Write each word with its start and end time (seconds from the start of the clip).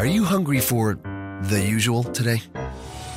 Are 0.00 0.06
you 0.06 0.24
hungry 0.24 0.60
for 0.60 0.94
the 1.42 1.62
usual 1.62 2.04
today? 2.04 2.42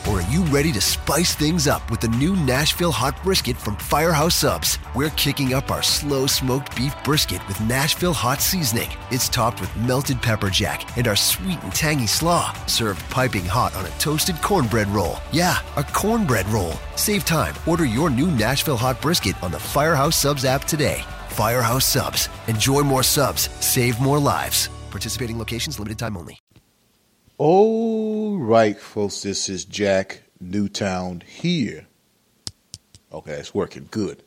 Or 0.06 0.20
are 0.20 0.30
you 0.30 0.43
ready 0.43 0.70
to 0.74 0.82
spice 0.82 1.33
things 1.33 1.66
up 1.66 1.90
with 1.90 2.02
the 2.02 2.09
new 2.09 2.36
Nashville 2.36 2.92
Hot 2.92 3.16
Brisket 3.24 3.56
from 3.56 3.78
Firehouse 3.78 4.36
Subs? 4.36 4.79
We're 4.93 5.11
kicking 5.11 5.54
up 5.54 5.72
our 5.72 5.82
slow 5.82 6.27
smoked 6.27 6.75
beef 6.75 6.93
brisket 7.06 7.40
with 7.48 7.61
Nashville 7.61 8.11
Hot 8.11 8.41
Seasoning. 8.41 8.89
It's 9.11 9.30
topped 9.30 9.61
with 9.61 9.73
melted 9.77 10.21
pepper 10.21 10.50
jack 10.50 10.98
and 10.98 11.07
our 11.07 11.16
sweet 11.16 11.57
and 11.64 11.73
tangy 11.73 12.05
slaw, 12.05 12.54
served 12.65 13.02
piping 13.09 13.45
hot 13.45 13.73
on 13.77 13.86
a 13.86 13.91
toasted 13.91 14.41
cornbread 14.41 14.89
roll. 14.89 15.15
Yeah, 15.31 15.59
a 15.77 15.86
cornbread 15.86 16.50
roll. 16.50 16.73
Save 16.97 17.23
time. 17.23 17.55
Order 17.65 17.86
your 17.86 18.09
new 18.09 18.27
Nashville 18.29 18.75
Hot 18.75 19.02
Brisket 19.02 19.41
on 19.41 19.52
the 19.52 19.57
Firehouse 19.57 20.18
Subs 20.18 20.43
app 20.43 20.65
today. 20.65 21.02
Firehouse 21.29 21.86
Subs. 21.86 22.27
Enjoy 22.50 22.81
more 22.81 23.04
subs. 23.04 23.50
Save 23.65 24.02
more 24.02 24.20
lives. 24.20 24.68
Participating 24.91 25.39
locations 25.39 25.79
limited 25.79 25.97
time 25.97 26.18
only. 26.18 26.43
All 27.39 28.37
right, 28.37 28.79
folks, 28.79 29.23
this 29.23 29.50
is 29.50 29.65
Jack 29.65 30.21
Newtown 30.39 31.23
here. 31.25 31.87
Okay, 33.12 33.34
it's 33.34 33.56
working 33.56 33.88
good. 33.90 34.22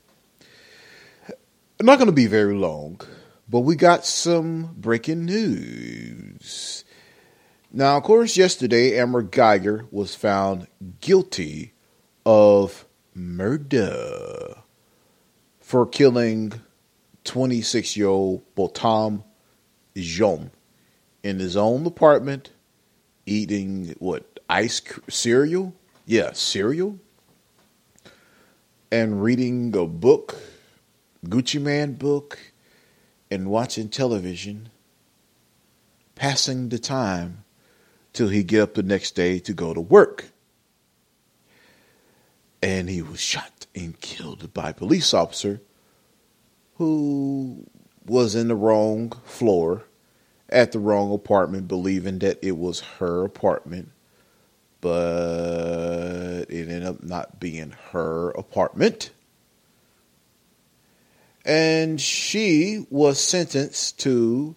Not 1.81 1.99
going 1.99 2.07
to 2.07 2.13
be 2.13 2.27
very 2.27 2.57
long, 2.57 3.01
but 3.49 3.61
we 3.61 3.77
got 3.77 4.05
some 4.05 4.75
breaking 4.77 5.25
news. 5.25 6.85
Now, 7.73 7.97
of 7.97 8.03
course, 8.03 8.37
yesterday, 8.37 8.99
Amber 8.99 9.23
Guyger 9.23 9.87
was 9.93 10.17
found 10.17 10.67
guilty 11.01 11.75
of 12.25 12.87
murder 13.15 14.63
for 15.61 15.87
killing 15.87 16.55
26 17.23 17.97
year 17.97 18.09
old 18.09 18.43
Botham 18.57 19.23
Jean 19.95 20.51
in 21.23 21.39
his 21.39 21.57
own 21.57 21.87
apartment 21.87 22.51
eating 23.27 23.95
what 23.99 24.41
ice 24.49 24.81
cereal? 25.09 25.75
Yeah, 26.07 26.33
cereal. 26.33 26.99
And 28.91 29.23
reading 29.23 29.77
a 29.77 29.85
book, 29.85 30.37
Gucci 31.27 31.61
Mane 31.61 31.95
book, 31.95 32.39
and 33.31 33.51
watching 33.51 33.89
television, 33.89 34.71
passing 36.15 36.69
the 36.69 36.79
time 36.79 37.45
till 38.13 38.29
he 38.29 38.45
get 38.45 38.63
up 38.63 38.75
the 38.75 38.83
next 38.83 39.17
day 39.17 39.41
to 39.41 39.53
go 39.53 39.75
to 39.75 39.81
work. 39.81 40.31
And 42.63 42.89
he 42.89 43.03
was 43.03 43.21
shot 43.21 43.67
and 43.75 44.01
killed 44.01 44.55
by 44.55 44.71
a 44.71 44.75
police 44.75 45.13
officer 45.13 45.61
who 46.77 47.67
was 48.07 48.35
in 48.35 48.49
the 48.49 48.55
wrong 48.55 49.11
floor 49.25 49.85
at 50.49 50.73
the 50.73 50.79
wrong 50.79 51.13
apartment, 51.13 51.69
believing 51.69 52.19
that 52.21 52.39
it 52.43 52.57
was 52.57 52.81
her 52.81 53.25
apartment, 53.25 53.91
but 54.81 56.45
it 56.49 56.69
ended 56.69 56.85
up 56.85 57.03
not 57.03 57.41
being 57.41 57.75
her 57.91 58.31
apartment. 58.31 59.11
And 61.45 62.01
she 62.01 62.87
was 62.91 63.21
sentenced 63.21 64.01
to 64.01 64.57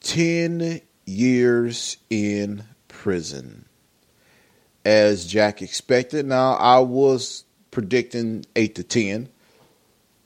10 0.00 0.80
years 1.04 1.96
in 2.10 2.64
prison. 2.88 3.64
As 4.84 5.26
Jack 5.26 5.62
expected. 5.62 6.26
Now, 6.26 6.52
I 6.54 6.78
was 6.78 7.44
predicting 7.72 8.46
8 8.54 8.76
to 8.76 8.84
10, 8.84 9.28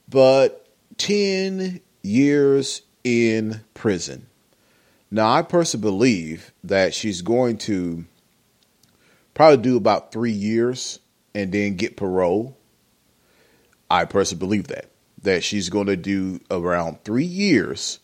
but 0.07 0.67
10 0.97 1.81
years 2.03 2.83
in 3.03 3.61
prison. 3.73 4.27
Now, 5.13 5.29
I 5.29 5.41
personally 5.41 5.81
believe 5.81 6.53
that 6.63 6.93
she's 6.93 7.21
going 7.21 7.57
to 7.59 8.05
probably 9.33 9.57
do 9.57 9.75
about 9.75 10.13
three 10.13 10.31
years 10.31 10.99
and 11.35 11.51
then 11.51 11.75
get 11.75 11.97
parole. 11.97 12.57
I 13.89 14.05
personally 14.05 14.39
believe 14.39 14.67
that. 14.67 14.85
That 15.23 15.43
she's 15.43 15.69
going 15.69 15.87
to 15.87 15.97
do 15.97 16.39
around 16.49 17.03
three 17.03 17.25
years 17.25 17.99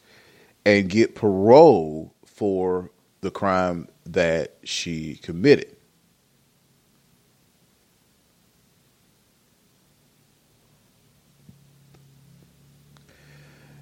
and 0.66 0.90
get 0.90 1.16
parole 1.16 2.14
for 2.26 2.92
the 3.22 3.32
crime 3.32 3.88
that 4.06 4.58
she 4.66 5.16
committed. 5.16 5.78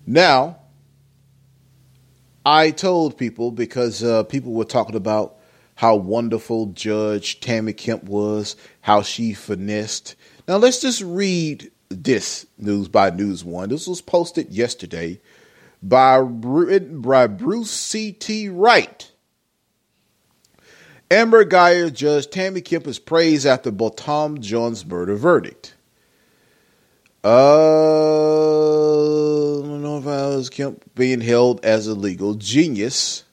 Now, 0.06 0.60
I 2.46 2.70
told 2.72 3.18
people 3.18 3.52
because 3.52 4.04
uh, 4.04 4.24
people 4.24 4.54
were 4.54 4.66
talking 4.66 4.96
about 4.96 5.38
how 5.76 5.96
wonderful 5.96 6.68
Judge 6.68 7.40
Tammy 7.40 7.74
Kemp 7.74 8.04
was, 8.04 8.56
how 8.82 9.02
she 9.02 9.34
finessed. 9.34 10.16
Now 10.48 10.58
let's 10.58 10.80
just 10.80 11.02
read 11.02 11.72
this 11.90 12.46
news 12.58 12.88
by 12.88 13.10
News 13.10 13.44
One. 13.44 13.70
This 13.70 13.88
was 13.88 14.02
posted 14.02 14.52
yesterday 14.52 15.20
by, 15.82 16.22
by 16.22 17.28
Bruce 17.28 17.72
C.T. 17.72 18.50
Wright. 18.50 19.12
Amber 21.12 21.46
Guyger 21.46 21.94
Judge 21.94 22.30
Tammy 22.30 22.62
Kemp 22.62 22.88
is 22.88 22.98
praised 23.00 23.46
after 23.46 23.72
Botham 23.72 24.42
John's 24.42 24.86
murder 24.86 25.16
verdict. 25.16 25.75
Uh, 27.28 27.32
I 29.58 29.64
don't 29.64 29.82
know 29.82 29.98
if 30.40 30.52
Kemp 30.52 30.86
being 30.94 31.22
held 31.22 31.66
as 31.66 31.88
a 31.88 31.96
legal 31.96 32.36
genius. 32.36 33.24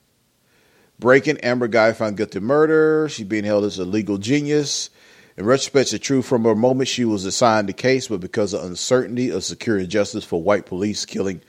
Breaking 0.99 1.37
Amber 1.41 1.69
Guyger 1.69 1.95
found 1.95 2.17
guilty 2.17 2.39
of 2.39 2.45
murder. 2.45 3.11
She's 3.11 3.27
being 3.27 3.45
held 3.45 3.65
as 3.65 3.79
a 3.79 3.85
legal 3.85 4.17
genius. 4.17 4.89
In 5.37 5.45
retrospect, 5.45 5.93
it's 5.93 6.03
true 6.03 6.23
from 6.23 6.45
her 6.45 6.55
moment 6.55 6.89
she 6.89 7.05
was 7.05 7.27
assigned 7.27 7.69
the 7.69 7.75
case, 7.75 8.09
but 8.09 8.21
because 8.21 8.55
of 8.55 8.65
uncertainty 8.65 9.29
of 9.29 9.45
securing 9.45 9.91
justice 9.91 10.25
for 10.25 10.43
white 10.43 10.65
police 10.65 11.05
killing 11.05 11.43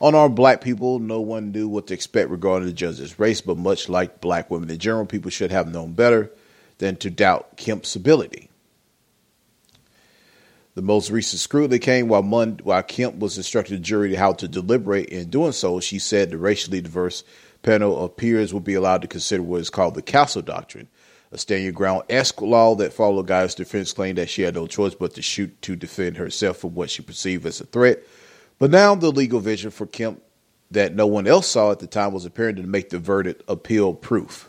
unarmed 0.00 0.36
black 0.36 0.60
people, 0.60 1.00
no 1.00 1.20
one 1.20 1.50
knew 1.50 1.66
what 1.66 1.88
to 1.88 1.94
expect 1.94 2.30
regarding 2.30 2.68
the 2.68 2.72
judge's 2.72 3.18
race. 3.18 3.40
But 3.40 3.56
much 3.56 3.88
like 3.88 4.20
black 4.20 4.52
women 4.52 4.70
in 4.70 4.78
general, 4.78 5.04
people 5.04 5.32
should 5.32 5.50
have 5.50 5.72
known 5.72 5.94
better 5.94 6.30
than 6.78 6.94
to 6.98 7.10
doubt 7.10 7.56
Kemp's 7.56 7.96
ability. 7.96 8.47
The 10.78 10.82
most 10.82 11.10
recent 11.10 11.40
scrutiny 11.40 11.80
came 11.80 12.06
while, 12.06 12.22
Mund- 12.22 12.60
while 12.60 12.84
Kemp 12.84 13.18
was 13.18 13.36
instructing 13.36 13.78
the 13.78 13.82
jury 13.82 14.14
how 14.14 14.32
to 14.34 14.46
deliberate. 14.46 15.08
In 15.08 15.28
doing 15.28 15.50
so, 15.50 15.80
she 15.80 15.98
said 15.98 16.30
the 16.30 16.38
racially 16.38 16.80
diverse 16.80 17.24
panel 17.64 17.98
of 17.98 18.16
peers 18.16 18.52
will 18.52 18.60
be 18.60 18.74
allowed 18.74 19.02
to 19.02 19.08
consider 19.08 19.42
what 19.42 19.60
is 19.60 19.70
called 19.70 19.96
the 19.96 20.02
Castle 20.02 20.40
Doctrine, 20.40 20.86
a 21.32 21.38
stand 21.38 21.64
your 21.64 21.72
ground 21.72 22.04
esque 22.08 22.40
law 22.40 22.76
that 22.76 22.92
followed 22.92 23.26
Guyger's 23.26 23.56
defense 23.56 23.92
claim 23.92 24.14
that 24.14 24.30
she 24.30 24.42
had 24.42 24.54
no 24.54 24.68
choice 24.68 24.94
but 24.94 25.14
to 25.14 25.20
shoot 25.20 25.60
to 25.62 25.74
defend 25.74 26.16
herself 26.16 26.58
from 26.58 26.76
what 26.76 26.90
she 26.90 27.02
perceived 27.02 27.44
as 27.44 27.60
a 27.60 27.66
threat. 27.66 27.98
But 28.60 28.70
now 28.70 28.94
the 28.94 29.10
legal 29.10 29.40
vision 29.40 29.72
for 29.72 29.84
Kemp 29.84 30.22
that 30.70 30.94
no 30.94 31.08
one 31.08 31.26
else 31.26 31.48
saw 31.48 31.72
at 31.72 31.80
the 31.80 31.88
time 31.88 32.12
was 32.12 32.24
apparent 32.24 32.56
to 32.58 32.62
make 32.62 32.90
the 32.90 33.00
verdict 33.00 33.42
appeal 33.48 33.94
proof. 33.94 34.48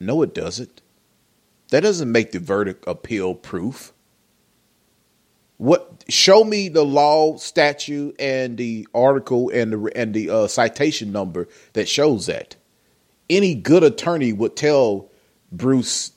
No, 0.00 0.22
it 0.22 0.34
doesn't. 0.34 0.82
That 1.68 1.84
doesn't 1.84 2.10
make 2.10 2.32
the 2.32 2.40
verdict 2.40 2.82
appeal 2.88 3.36
proof. 3.36 3.92
What 5.56 6.04
show 6.08 6.42
me 6.42 6.68
the 6.68 6.84
law, 6.84 7.36
statute, 7.36 8.16
and 8.18 8.56
the 8.56 8.88
article 8.94 9.50
and 9.50 9.72
the 9.72 9.92
and 9.96 10.12
the 10.12 10.30
uh, 10.30 10.46
citation 10.48 11.12
number 11.12 11.48
that 11.74 11.88
shows 11.88 12.26
that. 12.26 12.56
Any 13.30 13.54
good 13.54 13.84
attorney 13.84 14.32
would 14.32 14.56
tell 14.56 15.10
Bruce, 15.50 16.12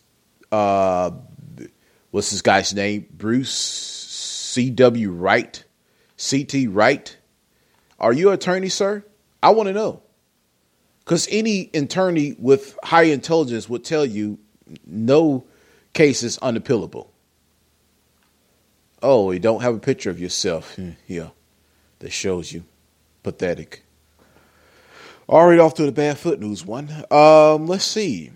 uh, 0.51 1.11
what's 2.11 2.31
this 2.31 2.41
guy's 2.41 2.73
name? 2.73 3.07
Bruce 3.11 3.51
C. 3.51 4.71
W. 4.71 5.11
Wright, 5.11 5.63
C. 6.17 6.43
T. 6.43 6.67
Wright. 6.67 7.15
Are 7.99 8.13
you 8.13 8.29
an 8.29 8.33
attorney, 8.33 8.69
sir? 8.69 9.03
I 9.41 9.51
want 9.51 9.67
to 9.67 9.73
know. 9.73 10.01
Because 11.05 11.27
any 11.31 11.69
attorney 11.73 12.35
with 12.37 12.78
high 12.83 13.03
intelligence 13.03 13.69
would 13.69 13.85
tell 13.85 14.05
you 14.05 14.40
no 14.85 15.45
case 15.93 16.23
is 16.23 16.37
unappealable. 16.40 17.07
Oh, 19.02 19.32
you 19.32 19.40
don't 19.40 19.61
have 19.61 19.76
a 19.76 19.79
picture 19.79 20.09
of 20.09 20.20
yourself. 20.20 20.76
Hmm, 20.76 20.91
yeah, 21.05 21.29
that 21.99 22.11
shows 22.11 22.52
you. 22.52 22.64
Pathetic. 23.23 23.84
All 25.28 25.47
right, 25.47 25.59
off 25.59 25.73
to 25.76 25.85
the 25.85 25.91
bad 25.91 26.17
foot 26.17 26.40
news 26.40 26.66
one. 26.66 26.90
Um, 27.11 27.67
let's 27.67 27.84
see. 27.84 28.32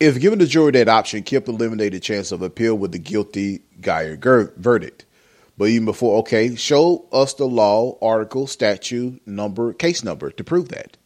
If 0.00 0.18
given 0.18 0.38
the 0.40 0.46
jury 0.46 0.72
that 0.72 0.88
option, 0.88 1.22
Kemp 1.22 1.46
eliminated 1.46 2.02
chance 2.02 2.32
of 2.32 2.42
appeal 2.42 2.74
with 2.74 2.92
the 2.92 2.98
guilty 2.98 3.62
Guyger 3.80 4.56
verdict. 4.56 5.04
But 5.56 5.68
even 5.68 5.84
before, 5.84 6.18
okay, 6.20 6.56
show 6.56 7.06
us 7.12 7.34
the 7.34 7.44
law, 7.44 7.98
article, 8.02 8.46
statute, 8.46 9.24
number, 9.26 9.72
case 9.72 10.02
number 10.02 10.30
to 10.30 10.42
prove 10.42 10.70
that. 10.70 10.96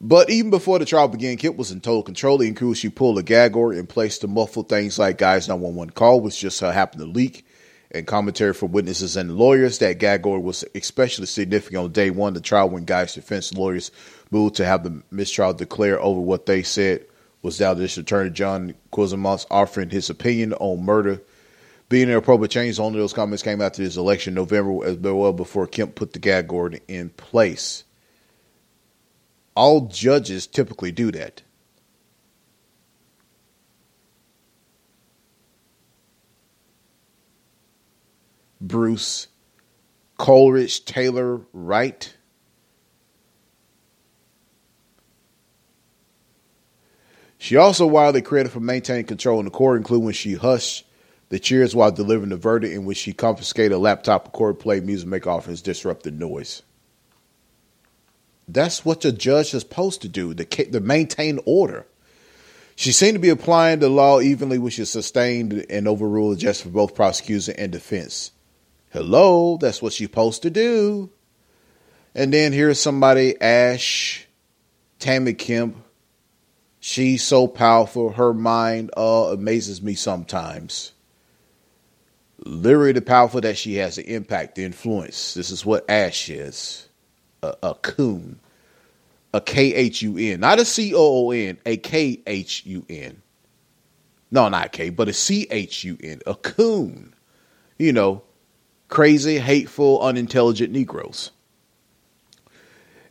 But 0.00 0.30
even 0.30 0.50
before 0.50 0.78
the 0.78 0.84
trial 0.84 1.08
began, 1.08 1.36
Kemp 1.36 1.56
was 1.56 1.72
in 1.72 1.80
total 1.80 2.04
control. 2.04 2.38
The 2.38 2.52
crew 2.52 2.74
she 2.74 2.88
pulled 2.88 3.18
a 3.18 3.22
gag 3.22 3.56
order 3.56 3.78
in 3.78 3.86
place 3.86 4.18
to 4.18 4.28
muffle 4.28 4.62
things 4.62 4.98
like 4.98 5.18
Guyger's 5.18 5.48
911 5.48 5.90
call, 5.90 6.20
which 6.20 6.38
just 6.38 6.62
uh, 6.62 6.70
happened 6.70 7.00
to 7.00 7.06
leak 7.06 7.44
and 7.90 8.06
commentary 8.06 8.52
from 8.52 8.72
witnesses 8.72 9.16
and 9.16 9.36
lawyers 9.36 9.78
that 9.78 9.98
gag 9.98 10.26
order 10.26 10.42
was 10.42 10.64
especially 10.74 11.26
significant 11.26 11.84
on 11.84 11.90
day 11.90 12.10
one 12.10 12.28
of 12.28 12.34
the 12.34 12.40
trial 12.40 12.68
when 12.68 12.84
Guyger's 12.84 13.14
defense 13.14 13.54
lawyers 13.54 13.90
moved 14.30 14.56
to 14.56 14.66
have 14.66 14.84
the 14.84 15.02
mistrial 15.10 15.54
declared 15.54 15.98
over 16.00 16.20
what 16.20 16.46
they 16.46 16.62
said 16.62 17.04
was 17.40 17.58
down 17.58 17.78
District 17.78 18.08
Attorney 18.08 18.30
John 18.30 18.74
Quizamos 18.92 19.46
offering 19.50 19.90
his 19.90 20.10
opinion 20.10 20.52
on 20.54 20.84
murder 20.84 21.22
being 21.88 22.10
an 22.10 22.16
appropriate 22.16 22.50
change. 22.50 22.78
Only 22.78 22.98
those 22.98 23.14
comments 23.14 23.42
came 23.42 23.62
after 23.62 23.82
his 23.82 23.96
election 23.96 24.32
in 24.32 24.34
November 24.34 24.84
as 24.84 24.96
well 24.98 25.32
before 25.32 25.66
Kemp 25.66 25.94
put 25.94 26.12
the 26.12 26.18
gag 26.18 26.52
order 26.52 26.78
in 26.88 27.08
place. 27.10 27.84
All 29.58 29.88
judges 29.88 30.46
typically 30.46 30.92
do 30.92 31.10
that. 31.10 31.42
Bruce 38.60 39.26
Coleridge 40.16 40.84
Taylor 40.84 41.40
Wright. 41.52 42.16
She 47.36 47.56
also 47.56 47.84
widely 47.84 48.22
credited 48.22 48.52
for 48.52 48.60
maintaining 48.60 49.06
control 49.06 49.40
in 49.40 49.44
the 49.44 49.50
court, 49.50 49.78
including 49.78 50.04
when 50.04 50.14
she 50.14 50.34
hushed 50.34 50.86
the 51.30 51.40
cheers 51.40 51.74
while 51.74 51.90
delivering 51.90 52.30
the 52.30 52.36
verdict, 52.36 52.72
in 52.72 52.84
which 52.84 52.98
she 52.98 53.12
confiscated 53.12 53.72
a 53.72 53.78
laptop 53.78 54.26
recorded 54.26 54.60
play 54.60 54.78
music 54.78 55.08
make 55.08 55.26
offers 55.26 55.60
disrupted 55.60 56.16
noise. 56.16 56.62
That's 58.48 58.82
what 58.82 59.02
the 59.02 59.12
judge 59.12 59.52
is 59.52 59.60
supposed 59.60 60.00
to 60.02 60.08
do, 60.08 60.32
to, 60.32 60.44
to 60.44 60.80
maintain 60.80 61.38
order. 61.44 61.86
She 62.76 62.92
seemed 62.92 63.16
to 63.16 63.20
be 63.20 63.28
applying 63.28 63.80
the 63.80 63.90
law 63.90 64.20
evenly, 64.20 64.58
which 64.58 64.78
is 64.78 64.90
sustained 64.90 65.66
and 65.68 65.86
overruled 65.86 66.38
just 66.38 66.62
for 66.62 66.70
both 66.70 66.94
prosecution 66.94 67.54
and 67.58 67.70
defense. 67.70 68.30
Hello, 68.90 69.58
that's 69.58 69.82
what 69.82 69.92
she's 69.92 70.08
supposed 70.08 70.42
to 70.42 70.50
do. 70.50 71.10
And 72.14 72.32
then 72.32 72.52
here's 72.52 72.80
somebody, 72.80 73.38
Ash, 73.40 74.26
Tammy 74.98 75.34
Kemp. 75.34 75.76
She's 76.80 77.22
so 77.22 77.48
powerful. 77.48 78.12
Her 78.12 78.32
mind 78.32 78.92
uh, 78.96 79.30
amazes 79.32 79.82
me 79.82 79.94
sometimes. 79.94 80.92
Literally, 82.38 82.92
the 82.92 83.02
powerful 83.02 83.40
that 83.42 83.58
she 83.58 83.74
has 83.74 83.96
the 83.96 84.14
impact, 84.14 84.54
the 84.54 84.64
influence. 84.64 85.34
This 85.34 85.50
is 85.50 85.66
what 85.66 85.90
Ash 85.90 86.30
is 86.30 86.87
a, 87.42 87.54
a 87.62 87.74
coon, 87.74 88.40
a 89.32 89.40
K 89.40 89.74
H 89.74 90.02
U 90.02 90.16
N, 90.16 90.40
not 90.40 90.58
a 90.58 90.64
C 90.64 90.94
O 90.94 91.28
O 91.28 91.30
N, 91.30 91.58
a 91.66 91.76
K 91.76 92.20
H 92.26 92.64
U 92.66 92.84
N. 92.88 93.22
No, 94.30 94.48
not 94.48 94.72
K, 94.72 94.90
but 94.90 95.08
a 95.08 95.12
C 95.12 95.46
H 95.50 95.84
U 95.84 95.96
N, 96.02 96.20
a 96.26 96.34
coon. 96.34 97.14
You 97.78 97.92
know, 97.92 98.22
crazy, 98.88 99.38
hateful, 99.38 100.02
unintelligent 100.02 100.72
Negroes. 100.72 101.30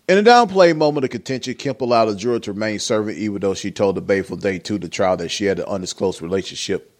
In 0.07 0.18
a 0.18 0.24
downplay 0.24 0.75
moment 0.75 1.03
of 1.03 1.09
contention, 1.09 1.53
Kemp 1.56 1.81
allowed 1.81 2.06
the 2.06 2.15
juror 2.15 2.39
to 2.39 2.53
remain 2.53 2.79
servant, 2.79 3.18
even 3.18 3.41
though 3.41 3.53
she 3.53 3.71
told 3.71 3.95
the 3.95 4.24
for 4.24 4.38
day 4.38 4.57
two 4.57 4.77
the 4.77 4.88
trial 4.88 5.18
that 5.18 5.29
she 5.29 5.45
had 5.45 5.59
an 5.59 5.65
undisclosed 5.65 6.21
relationship 6.21 6.97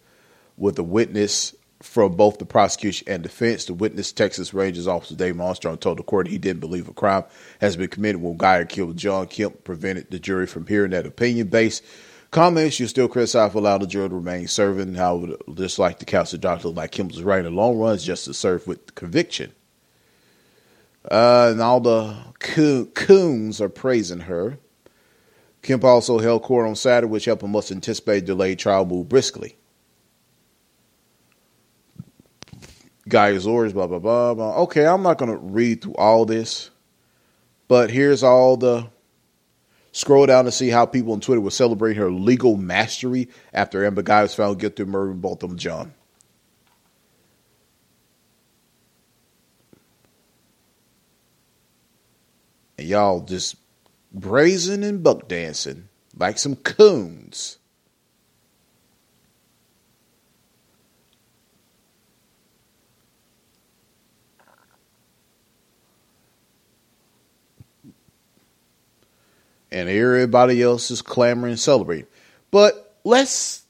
with 0.58 0.78
a 0.78 0.82
witness 0.82 1.54
from 1.80 2.16
both 2.16 2.38
the 2.38 2.44
prosecution 2.44 3.06
and 3.08 3.22
defense. 3.22 3.66
The 3.66 3.74
witness, 3.74 4.12
Texas 4.12 4.52
Rangers 4.52 4.88
officer 4.88 5.14
Dave 5.14 5.40
Armstrong, 5.40 5.78
told 5.78 5.98
the 5.98 6.02
court 6.02 6.26
he 6.26 6.38
didn't 6.38 6.60
believe 6.60 6.88
a 6.88 6.92
crime 6.92 7.24
has 7.60 7.76
been 7.76 7.88
committed 7.88 8.20
when 8.20 8.36
Guyger 8.36 8.68
killed 8.68 8.96
John 8.96 9.26
Kemp, 9.28 9.62
prevented 9.64 10.10
the 10.10 10.18
jury 10.18 10.46
from 10.46 10.66
hearing 10.66 10.90
that 10.90 11.06
opinion-based 11.06 11.84
comments. 12.30 12.80
You 12.80 12.88
still 12.88 13.08
criticize 13.08 13.52
for 13.52 13.58
allowing 13.58 13.82
the 13.82 13.86
juror 13.86 14.08
to 14.08 14.14
remain 14.16 14.48
serving. 14.48 14.94
However, 14.94 15.36
just 15.54 15.78
like 15.78 16.00
the 16.00 16.04
Castle 16.04 16.38
Doctrine, 16.38 16.74
like 16.74 16.90
Kemp 16.90 17.12
was 17.12 17.22
right 17.22 17.38
in 17.38 17.44
the 17.44 17.50
long 17.50 17.78
run, 17.78 17.94
is 17.94 18.04
just 18.04 18.24
to 18.24 18.34
serve 18.34 18.66
with 18.66 18.94
conviction. 18.96 19.52
Uh, 21.08 21.50
and 21.52 21.62
all 21.62 21.80
the 21.80 22.16
coons 22.94 23.60
are 23.60 23.68
praising 23.68 24.20
her. 24.20 24.58
Kemp 25.62 25.84
also 25.84 26.18
held 26.18 26.42
court 26.42 26.66
on 26.66 26.76
Saturday, 26.76 27.10
which 27.10 27.24
helped 27.24 27.42
a 27.42 27.46
much 27.46 27.70
anticipated 27.70 28.26
delayed 28.26 28.58
trial 28.58 28.84
move 28.84 29.08
briskly. 29.08 29.56
Guyger's 33.08 33.46
orders, 33.46 33.72
blah, 33.72 33.86
blah, 33.86 33.98
blah, 33.98 34.34
blah. 34.34 34.56
Okay, 34.62 34.86
I'm 34.86 35.02
not 35.02 35.18
going 35.18 35.30
to 35.30 35.38
read 35.38 35.82
through 35.82 35.94
all 35.94 36.24
this, 36.24 36.70
but 37.66 37.90
here's 37.90 38.22
all 38.22 38.56
the. 38.56 38.88
Scroll 39.90 40.26
down 40.26 40.44
to 40.44 40.52
see 40.52 40.68
how 40.68 40.86
people 40.86 41.14
on 41.14 41.20
Twitter 41.20 41.40
were 41.40 41.50
celebrating 41.50 42.00
her 42.00 42.10
legal 42.10 42.56
mastery 42.56 43.28
after 43.52 43.84
Amber 43.84 44.02
Guyger 44.02 44.22
was 44.22 44.34
found 44.34 44.60
guilty 44.60 44.82
of 44.82 44.88
murdering 44.88 45.18
both 45.18 45.42
of 45.42 45.48
them, 45.48 45.58
John. 45.58 45.94
And 52.76 52.86
y'all 52.86 53.22
just 53.22 53.56
brazen 54.12 54.84
and 54.84 55.02
buck 55.02 55.26
dancing 55.26 55.88
like 56.16 56.38
some 56.38 56.54
coons. 56.56 57.58
And 69.70 69.88
everybody 69.88 70.62
else 70.62 70.90
is 70.90 71.02
clamoring 71.02 71.52
and 71.52 71.60
celebrating. 71.60 72.06
But 72.50 72.96
let's 73.04 73.62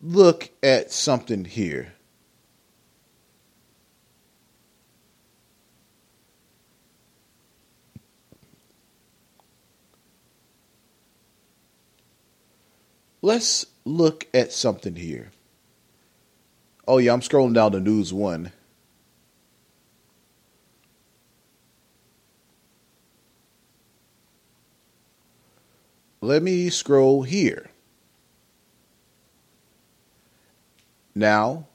look 0.00 0.50
at 0.62 0.92
something 0.92 1.44
here. 1.44 1.92
Let's 13.22 13.64
look 13.86 14.26
at 14.34 14.52
something 14.52 14.96
here. 14.96 15.30
Oh, 16.86 16.98
yeah, 16.98 17.14
I'm 17.14 17.20
scrolling 17.20 17.54
down 17.54 17.72
to 17.72 17.80
News 17.80 18.12
One. 18.12 18.52
Let 26.24 26.42
me 26.42 26.70
scroll 26.70 27.22
here. 27.22 27.70
Now, 31.14 31.66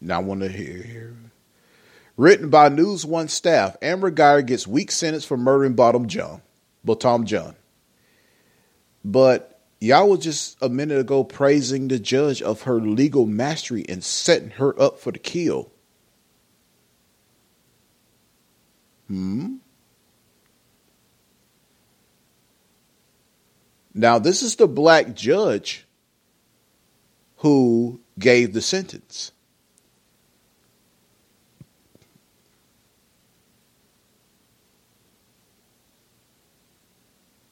now 0.00 0.16
I 0.16 0.24
want 0.24 0.40
to 0.40 0.48
hear 0.48 0.82
here. 0.82 1.16
Written 2.16 2.50
by 2.50 2.68
News 2.68 3.06
One 3.06 3.28
staff, 3.28 3.76
Amber 3.80 4.10
Guyger 4.10 4.44
gets 4.44 4.66
weak 4.66 4.90
sentence 4.90 5.24
for 5.24 5.36
murdering 5.36 5.74
Botham 5.74 6.08
John, 6.08 6.42
Botham 6.84 7.26
John. 7.26 7.54
But 9.04 9.60
y'all 9.80 10.10
was 10.10 10.18
just 10.18 10.56
a 10.60 10.68
minute 10.68 10.98
ago 10.98 11.22
praising 11.22 11.86
the 11.86 12.00
judge 12.00 12.42
of 12.42 12.62
her 12.62 12.80
legal 12.80 13.24
mastery 13.24 13.84
and 13.88 14.02
setting 14.02 14.50
her 14.50 14.78
up 14.82 14.98
for 14.98 15.12
the 15.12 15.20
kill. 15.20 15.70
Hmm. 19.06 19.58
Now, 23.98 24.18
this 24.18 24.42
is 24.42 24.56
the 24.56 24.68
black 24.68 25.14
judge 25.14 25.86
who 27.36 27.98
gave 28.18 28.52
the 28.52 28.60
sentence. 28.60 29.32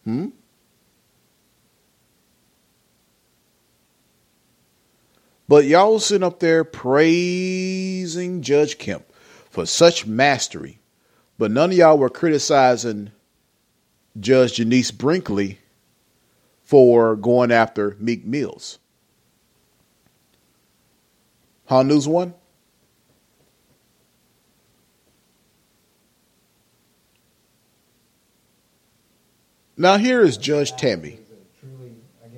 Hmm? 0.05 0.27
But 5.49 5.65
y'all 5.65 5.99
sitting 5.99 6.23
up 6.23 6.41
there 6.41 6.63
praising 6.63 8.43
Judge 8.43 8.77
Kemp 8.77 9.07
for 9.49 9.65
such 9.65 10.07
mastery, 10.07 10.79
but 11.39 11.51
none 11.51 11.71
of 11.71 11.77
y'all 11.79 11.97
were 11.97 12.11
criticizing 12.11 13.13
Judge 14.21 14.59
Genece 14.59 14.93
Brinkley 14.93 15.59
for 16.75 17.15
going 17.15 17.53
after 17.53 17.97
Meek 18.01 18.25
Mills. 18.25 18.81
Huh, 21.67 21.85
News 21.85 22.09
One? 22.09 22.35
Now 29.77 29.99
here 29.99 30.23
is 30.23 30.37
Judge 30.37 30.75
Tammy. 30.75 31.21
Uh, 32.25 32.29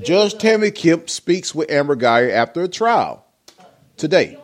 judge 0.00 0.38
Tammy 0.38 0.70
Kemp 0.70 1.10
speaks 1.10 1.54
with 1.54 1.70
Amber 1.70 1.94
Guyger 1.94 2.30
after 2.30 2.62
a 2.62 2.68
trial 2.68 3.26
today. 3.98 4.38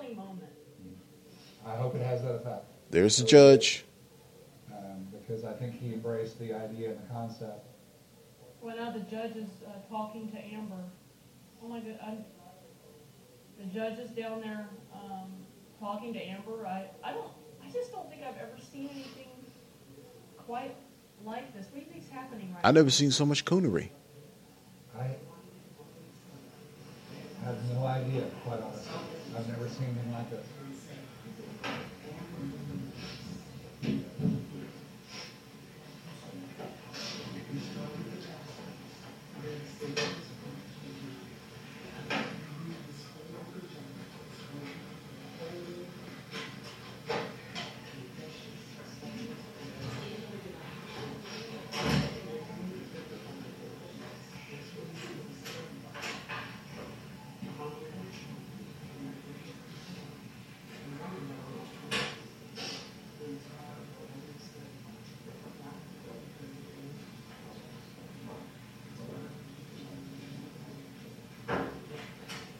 I 1.67 1.76
hope 1.76 1.95
it 1.95 2.02
has 2.02 2.21
that 2.21 2.35
effect. 2.35 2.67
There's 2.90 3.17
the 3.17 3.25
judge 3.25 3.87
because 5.28 5.44
I 5.44 5.52
think 5.52 5.78
he 5.78 5.92
embraced 5.92 6.38
the 6.38 6.54
idea 6.54 6.90
and 6.90 6.99
the 6.99 7.12
concept. 7.12 7.66
Well, 8.61 8.76
now 8.76 8.90
the 8.90 9.00
judge 9.00 9.37
is 9.37 9.49
uh, 9.66 9.73
talking 9.88 10.30
to 10.32 10.38
Amber. 10.38 10.82
Oh 11.62 11.68
my 11.68 11.80
God. 11.80 11.99
I, 12.02 12.16
the 13.58 13.66
judge 13.66 13.99
is 13.99 14.11
down 14.11 14.40
there 14.40 14.68
um, 14.94 15.30
talking 15.78 16.14
to 16.14 16.20
Amber. 16.20 16.66
I, 16.66 16.87
I 17.04 17.12
don't, 17.12 17.30
I 17.62 17.70
just 17.70 17.92
don't 17.92 18.08
think 18.08 18.23
I've 18.23 18.38
ever 18.38 18.58
seen 18.73 18.88
anything 18.92 19.28
quite 20.37 20.75
like 21.25 21.54
this. 21.54 21.66
What 21.66 21.80
do 21.80 21.80
you 21.80 21.92
think's 21.92 22.08
happening 22.08 22.54
right 22.54 22.64
I've 22.64 22.75
never 22.75 22.90
seen 22.90 23.11
so 23.11 23.26
much 23.26 23.44
coonery. 23.44 23.90
I 24.99 25.14
have 27.44 27.56
no 27.75 27.87
idea, 27.87 28.25
quite 28.44 28.61
honestly. 28.61 28.92
I've 29.37 29.49
never 29.49 29.68
seen 29.68 29.88
anything 29.88 30.12
like 30.12 30.30
this. 30.30 30.47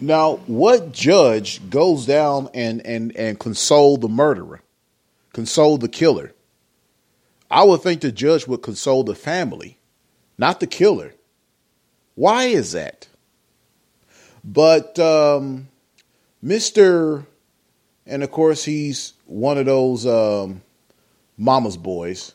Now, 0.01 0.37
what 0.47 0.93
judge 0.93 1.69
goes 1.71 2.07
down 2.07 2.51
and, 2.55 2.85
and, 2.87 3.17
and 3.17 3.39
console 3.39 3.97
the 3.97 4.09
murderer, 4.09 4.61
console 5.33 5.77
the 5.79 5.89
killer? 5.89 6.35
I 7.51 7.65
would 7.65 7.83
think 7.83 8.01
the 8.01 8.13
judge 8.13 8.47
would 8.47 8.63
console 8.63 9.03
the 9.03 9.15
family, 9.15 9.79
not 10.37 10.61
the 10.61 10.67
killer. 10.67 11.15
Why 12.15 12.45
is 12.45 12.73
that? 12.73 13.09
But 14.45 14.99
um, 14.99 15.69
Mr. 16.45 17.27
And 18.07 18.23
of 18.23 18.31
course, 18.31 18.65
he's 18.65 19.15
one 19.27 19.59
of 19.59 19.67
those 19.67 20.07
um, 20.07 20.63
mama's 21.37 21.77
boys. 21.77 22.35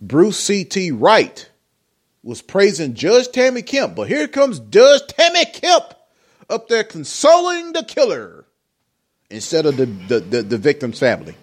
Bruce 0.00 0.38
C.T. 0.38 0.90
Wright 0.92 1.48
was 2.22 2.42
praising 2.42 2.94
Judge 2.94 3.30
Tammy 3.30 3.62
Kemp, 3.62 3.94
but 3.94 4.08
here 4.08 4.26
comes 4.26 4.58
Judge 4.58 5.02
Tammy 5.08 5.44
Kemp 5.44 5.94
up 6.50 6.68
there 6.68 6.84
consoling 6.84 7.72
the 7.72 7.84
killer 7.84 8.44
instead 9.30 9.64
of 9.64 9.76
the, 9.76 9.86
the, 9.86 10.20
the, 10.20 10.42
the 10.42 10.58
victim's 10.58 10.98
family. 10.98 11.34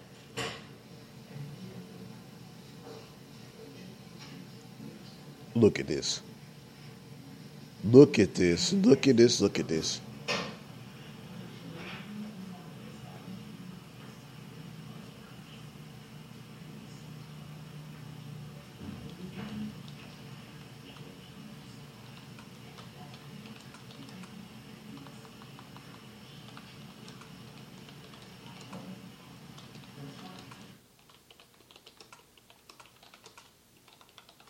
Look 5.55 5.79
at 5.79 5.87
this. 5.87 6.21
Look 7.83 8.19
at 8.19 8.35
this. 8.35 8.73
Look 8.73 9.07
at 9.07 9.17
this. 9.17 9.41
Look 9.41 9.57
at 9.57 9.67
this. 9.67 10.01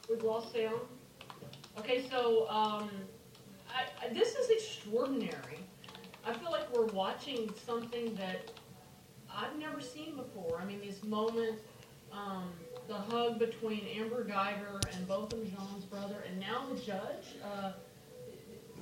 We've 0.09 0.23
lost 0.23 0.53
sound. 0.53 0.79
Okay, 1.79 2.05
so 2.09 2.49
um, 2.49 2.89
I, 3.69 4.05
I, 4.05 4.13
this 4.13 4.35
is 4.35 4.49
extraordinary. 4.49 5.59
I 6.25 6.33
feel 6.33 6.51
like 6.51 6.73
we're 6.75 6.85
watching 6.87 7.49
something 7.65 8.15
that 8.15 8.51
I've 9.33 9.57
never 9.59 9.79
seen 9.81 10.15
before. 10.15 10.59
I 10.61 10.65
mean, 10.65 10.81
this 10.85 11.03
moment, 11.03 11.59
um, 12.11 12.51
the 12.87 12.95
hug 12.95 13.37
between 13.37 13.85
Amber 13.95 14.23
Guyger 14.23 14.81
and 14.95 15.07
Botham 15.07 15.43
Jean's 15.45 15.85
brother, 15.85 16.23
and 16.27 16.39
now 16.39 16.65
the 16.73 16.79
judge. 16.79 17.35
Uh, 17.43 17.71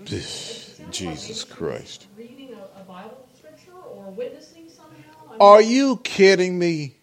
sounds 0.06 0.80
like 0.80 0.92
Jesus 0.92 1.44
Christ. 1.44 2.08
Reading 2.18 2.54
a, 2.54 2.80
a 2.82 2.84
Bible 2.84 3.28
scripture 3.38 3.72
or 3.90 4.12
witnessing 4.12 4.70
somehow. 4.70 5.28
I 5.28 5.32
mean, 5.32 5.38
Are 5.40 5.62
you 5.62 5.98
kidding 5.98 6.60
me? 6.60 6.98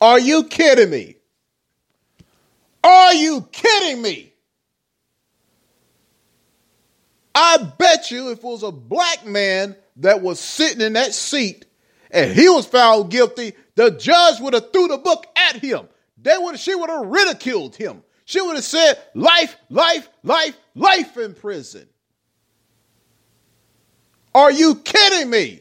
Are 0.00 0.18
you 0.18 0.44
kidding 0.44 0.90
me? 0.90 1.16
Are 2.82 3.14
you 3.14 3.46
kidding 3.52 4.00
me? 4.00 4.32
I 7.34 7.58
bet 7.78 8.10
you 8.10 8.30
if 8.30 8.38
it 8.38 8.44
was 8.44 8.62
a 8.62 8.72
black 8.72 9.26
man 9.26 9.76
that 9.96 10.22
was 10.22 10.40
sitting 10.40 10.80
in 10.80 10.94
that 10.94 11.14
seat 11.14 11.66
and 12.10 12.32
he 12.32 12.48
was 12.48 12.66
found 12.66 13.10
guilty, 13.10 13.52
the 13.76 13.90
judge 13.90 14.40
would 14.40 14.54
have 14.54 14.72
threw 14.72 14.88
the 14.88 14.98
book 14.98 15.26
at 15.36 15.56
him. 15.56 15.88
They 16.20 16.36
would 16.36 16.58
she 16.58 16.74
would 16.74 16.90
have 16.90 17.06
ridiculed 17.06 17.76
him. 17.76 18.02
She 18.24 18.40
would 18.40 18.56
have 18.56 18.64
said 18.64 18.98
life, 19.14 19.56
life, 19.68 20.08
life, 20.22 20.56
life 20.74 21.16
in 21.16 21.34
prison. 21.34 21.86
Are 24.34 24.52
you 24.52 24.76
kidding 24.76 25.30
me? 25.30 25.60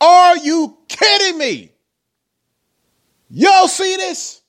Are 0.00 0.36
you 0.36 0.76
kidding 0.88 1.38
me? 1.38 1.71
Y'all 3.34 3.66
see 3.66 3.96
this? 3.96 4.42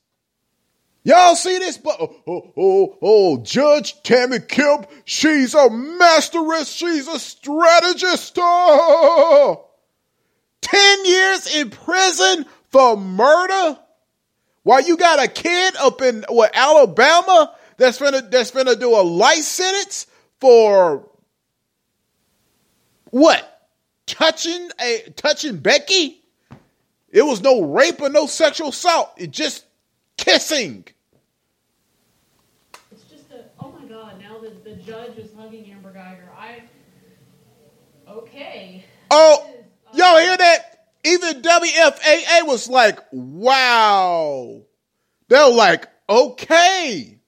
Y'all 1.06 1.36
see 1.36 1.58
this? 1.58 1.78
But 1.78 1.96
oh, 2.02 2.16
oh, 2.28 2.54
oh, 2.58 2.98
oh, 3.02 3.38
Judge 3.38 4.04
Tammy 4.04 4.40
Kemp, 4.40 4.90
she's 5.06 5.56
a 5.56 5.70
masteress, 5.70 6.70
she's 6.70 7.08
a 7.08 7.18
strategist. 7.18 8.38
Oh. 8.38 9.70
Ten 10.62 11.06
years 11.06 11.56
in 11.56 11.70
prison 11.70 12.46
for 12.72 12.98
murder? 12.98 13.80
While 14.63 14.82
you 14.82 14.98
got 14.98 15.24
a 15.24 15.30
kid 15.30 15.78
up 15.78 16.02
in 16.02 16.25
what 16.28 16.52
Alabama 16.54 17.56
that's 17.78 18.00
finna 18.00 18.30
that's 18.30 18.52
finna 18.52 18.78
do 18.78 18.90
a 18.90 19.02
life 19.02 19.44
sentence 19.44 20.08
for 20.42 21.10
what? 23.12 23.50
Touching 24.08 24.70
a 24.82 25.13
touching 25.16 25.58
Becky? 25.58 26.23
It 27.13 27.24
was 27.24 27.41
no 27.41 27.62
rape 27.62 28.01
or 28.01 28.10
no 28.10 28.25
sexual 28.25 28.70
assault. 28.70 29.12
It 29.17 29.29
just 29.29 29.65
kissing. 30.17 30.84
It's 32.91 33.03
just 33.03 33.29
a, 33.32 33.46
oh 33.60 33.72
my 33.79 33.88
God, 33.88 34.20
now 34.20 34.39
that 34.39 34.63
the 34.63 34.75
judge 34.77 35.15
is 35.20 35.29
hugging 35.38 35.72
Amber 35.72 35.93
Guyger, 35.93 36.36
I, 36.36 36.63
okay. 38.10 38.84
Oh, 39.12 39.48
is, 39.48 39.65
uh, 39.93 39.98
y'all 39.98 40.20
hear 40.20 40.36
that? 40.36 40.88
Even 41.03 41.43
WFAA 41.43 42.48
was 42.48 42.67
like, 42.67 42.98
wow. 43.12 44.63
They 45.27 45.38
were 45.38 45.51
like, 45.51 45.88
okay. 46.10 47.20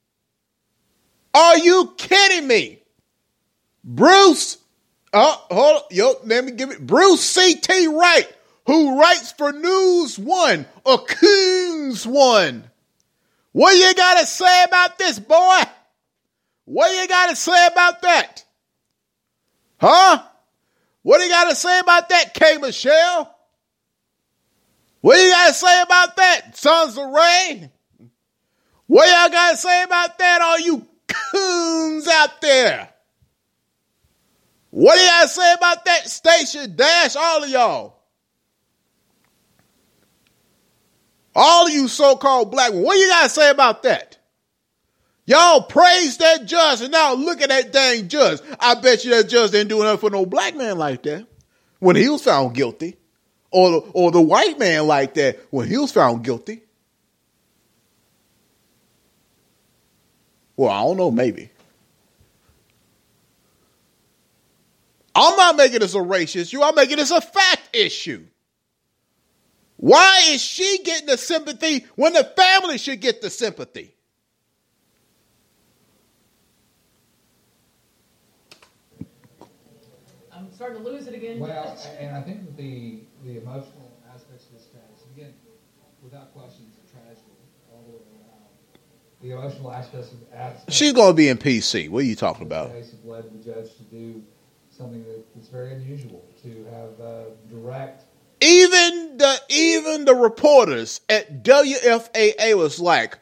Are 1.35 1.57
you 1.59 1.93
kidding 1.95 2.47
me? 2.47 2.79
Bruce, 3.83 4.57
oh, 5.13 5.45
hold 5.51 5.75
on, 5.75 5.81
yo, 5.91 6.15
let 6.23 6.43
me 6.43 6.53
give 6.53 6.71
it. 6.71 6.83
Bruce 6.83 7.21
C.T. 7.21 7.87
Wright, 7.87 8.34
who 8.65 8.99
writes 8.99 9.31
for 9.31 9.51
News 9.51 10.17
One 10.17 10.65
or 10.83 10.99
Coons 10.99 12.05
One. 12.05 12.63
What 13.51 13.75
you 13.75 13.93
got 13.93 14.19
to 14.19 14.25
say 14.25 14.63
about 14.63 14.97
this, 14.97 15.19
boy? 15.19 15.61
What 16.65 17.01
you 17.01 17.07
got 17.07 17.29
to 17.29 17.35
say 17.35 17.67
about 17.67 18.01
that? 18.01 18.43
Huh? 19.79 20.23
What 21.03 21.19
do 21.19 21.23
you 21.23 21.29
got 21.29 21.49
to 21.49 21.55
say 21.55 21.79
about 21.79 22.09
that, 22.09 22.33
K. 22.33 22.57
Michelle? 22.57 23.33
What 25.01 25.17
you 25.17 25.29
got 25.29 25.47
to 25.47 25.53
say 25.53 25.81
about 25.81 26.15
that, 26.17 26.57
Sons 26.57 26.97
of 26.97 27.09
Ray? 27.09 27.69
What 28.87 29.07
y'all 29.07 29.31
got 29.31 29.51
to 29.51 29.57
say 29.57 29.83
about 29.83 30.17
that, 30.17 30.41
all 30.41 30.59
you 30.59 30.87
coons 31.07 32.07
out 32.07 32.41
there? 32.41 32.89
What 34.71 34.95
do 34.95 35.01
to 35.21 35.27
say 35.27 35.53
about 35.53 35.85
that, 35.85 36.09
Station 36.09 36.75
Dash, 36.75 37.15
all 37.15 37.43
of 37.43 37.49
y'all? 37.49 37.94
All 41.35 41.67
of 41.67 41.73
you 41.73 41.87
so-called 41.87 42.51
black 42.51 42.71
what 42.71 42.93
do 42.93 42.99
you 42.99 43.09
got 43.09 43.23
to 43.23 43.29
say 43.29 43.49
about 43.49 43.83
that? 43.83 44.17
Y'all 45.27 45.63
praise 45.63 46.17
that 46.17 46.45
judge, 46.45 46.81
and 46.81 46.91
now 46.91 47.15
look 47.15 47.41
at 47.41 47.49
that 47.49 47.73
dang 47.73 48.07
judge. 48.07 48.39
I 48.59 48.75
bet 48.75 49.03
you 49.03 49.11
that 49.11 49.27
judge 49.27 49.51
didn't 49.51 49.69
do 49.69 49.79
nothing 49.79 49.97
for 49.97 50.09
no 50.11 50.25
black 50.25 50.55
man 50.55 50.77
like 50.77 51.01
that 51.03 51.27
when 51.79 51.95
he 51.95 52.07
was 52.07 52.23
found 52.23 52.53
guilty, 52.53 52.95
or 53.49 53.83
or 53.93 54.11
the 54.11 54.21
white 54.21 54.59
man 54.59 54.85
like 54.85 55.15
that 55.15 55.39
when 55.49 55.67
he 55.67 55.77
was 55.77 55.91
found 55.91 56.23
guilty. 56.23 56.61
Well, 60.55 60.69
I 60.69 60.81
don't 60.83 60.97
know, 60.97 61.11
maybe. 61.11 61.49
I'm 65.15 65.35
not 65.37 65.55
making 65.55 65.79
this 65.79 65.95
a 65.95 66.01
race 66.01 66.35
issue. 66.35 66.61
I'm 66.61 66.75
making 66.75 66.97
this 66.97 67.11
a 67.11 67.21
fact 67.21 67.69
issue. 67.73 68.25
Why 69.77 70.21
is 70.29 70.41
she 70.41 70.79
getting 70.83 71.07
the 71.07 71.17
sympathy 71.17 71.85
when 71.95 72.13
the 72.13 72.23
family 72.23 72.77
should 72.77 73.01
get 73.01 73.21
the 73.21 73.29
sympathy? 73.29 73.93
I'm 80.33 80.51
starting 80.51 80.83
to 80.83 80.89
lose 80.89 81.07
it 81.07 81.13
again. 81.13 81.39
Well, 81.39 81.77
and 81.99 82.15
I 82.15 82.21
think 82.21 82.55
the, 82.57 82.99
the 83.23 83.37
emotional 83.37 83.91
aspects 84.13 84.45
of 84.47 84.53
this 84.53 84.67
case, 84.67 85.05
again, 85.15 85.33
without 86.03 86.33
question, 86.33 86.65
it's 86.69 86.91
a 86.91 86.93
tragedy 86.93 87.21
all 87.71 87.83
the 87.83 87.91
way 87.91 87.99
around. 88.19 88.49
The 89.21 89.31
emotional 89.31 89.71
aspects 89.71 90.11
of 90.11 90.19
aspects 90.33 90.75
She's 90.75 90.93
going 90.93 91.11
to 91.11 91.15
be 91.15 91.29
in 91.29 91.37
PC. 91.37 91.89
What 91.89 91.99
are 91.99 92.07
you 92.07 92.15
talking 92.15 92.43
of 92.43 92.49
the 92.49 92.55
about? 92.55 92.71
case 92.73 92.91
have 92.91 93.05
led 93.05 93.23
the 93.33 93.43
judge 93.53 93.75
to 93.77 93.83
do 93.83 94.21
something 94.69 95.05
that's 95.35 95.47
very 95.47 95.73
unusual, 95.73 96.25
to 96.43 96.65
have 96.71 96.99
uh, 96.99 97.23
direct 97.49 98.03
Even 98.45 99.17
the 99.17 99.41
even 99.49 100.05
the 100.05 100.13
reporters 100.13 101.01
at 101.09 101.43
WFAA 101.43 102.55
was 102.55 102.79
like, 102.79 103.17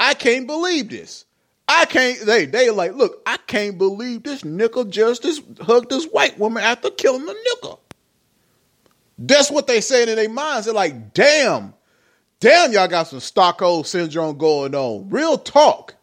I 0.00 0.14
can't 0.14 0.46
believe 0.46 0.88
this. 0.88 1.26
I 1.68 1.84
can't. 1.84 2.18
They 2.24 2.46
they 2.46 2.70
like, 2.70 2.94
look, 2.94 3.20
I 3.26 3.36
can't 3.46 3.76
believe 3.76 4.22
this 4.22 4.42
nickel 4.42 4.84
just 4.84 5.22
this 5.22 5.42
hugged 5.60 5.90
this 5.90 6.06
white 6.06 6.38
woman 6.38 6.62
after 6.62 6.88
killing 6.88 7.26
the 7.26 7.36
nickel. 7.54 7.82
That's 9.18 9.50
what 9.50 9.66
they 9.66 9.82
saying 9.82 10.08
in 10.08 10.16
their 10.16 10.30
minds. 10.30 10.64
They're 10.64 10.74
like, 10.74 11.12
damn, 11.12 11.74
damn, 12.40 12.72
y'all 12.72 12.88
got 12.88 13.08
some 13.08 13.20
Stockholm 13.20 13.84
syndrome 13.84 14.38
going 14.38 14.74
on. 14.74 15.10
Real 15.10 15.36
talk. 15.36 15.94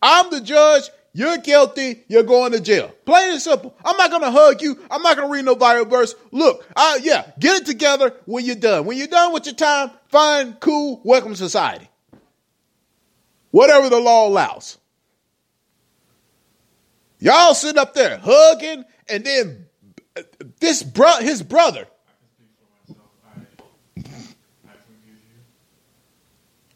I'm 0.00 0.30
the 0.30 0.40
judge. 0.40 0.84
You're 1.12 1.38
guilty. 1.38 2.04
You're 2.08 2.22
going 2.22 2.52
to 2.52 2.60
jail. 2.60 2.92
Plain 3.04 3.32
and 3.32 3.40
simple. 3.40 3.74
I'm 3.84 3.96
not 3.96 4.10
going 4.10 4.22
to 4.22 4.30
hug 4.30 4.62
you. 4.62 4.78
I'm 4.90 5.02
not 5.02 5.16
going 5.16 5.28
to 5.28 5.32
read 5.32 5.44
no 5.44 5.56
Bible 5.56 5.86
verse. 5.86 6.14
Look, 6.30 6.66
uh, 6.76 6.98
yeah, 7.02 7.30
get 7.38 7.62
it 7.62 7.66
together 7.66 8.14
when 8.26 8.44
you're 8.44 8.56
done. 8.56 8.84
When 8.84 8.96
you're 8.96 9.06
done 9.06 9.32
with 9.32 9.46
your 9.46 9.54
time, 9.54 9.90
fine, 10.08 10.54
cool, 10.54 11.00
welcome 11.04 11.32
to 11.32 11.36
society. 11.36 11.88
Whatever 13.50 13.88
the 13.88 13.98
law 13.98 14.28
allows. 14.28 14.78
Y'all 17.18 17.54
sitting 17.54 17.78
up 17.78 17.94
there 17.94 18.18
hugging, 18.18 18.84
and 19.08 19.24
then 19.24 19.66
this 20.60 20.82
bro, 20.82 21.16
his 21.16 21.42
brother. 21.42 21.86
I. 22.88 23.40
I, 23.96 24.10
I. 24.68 24.72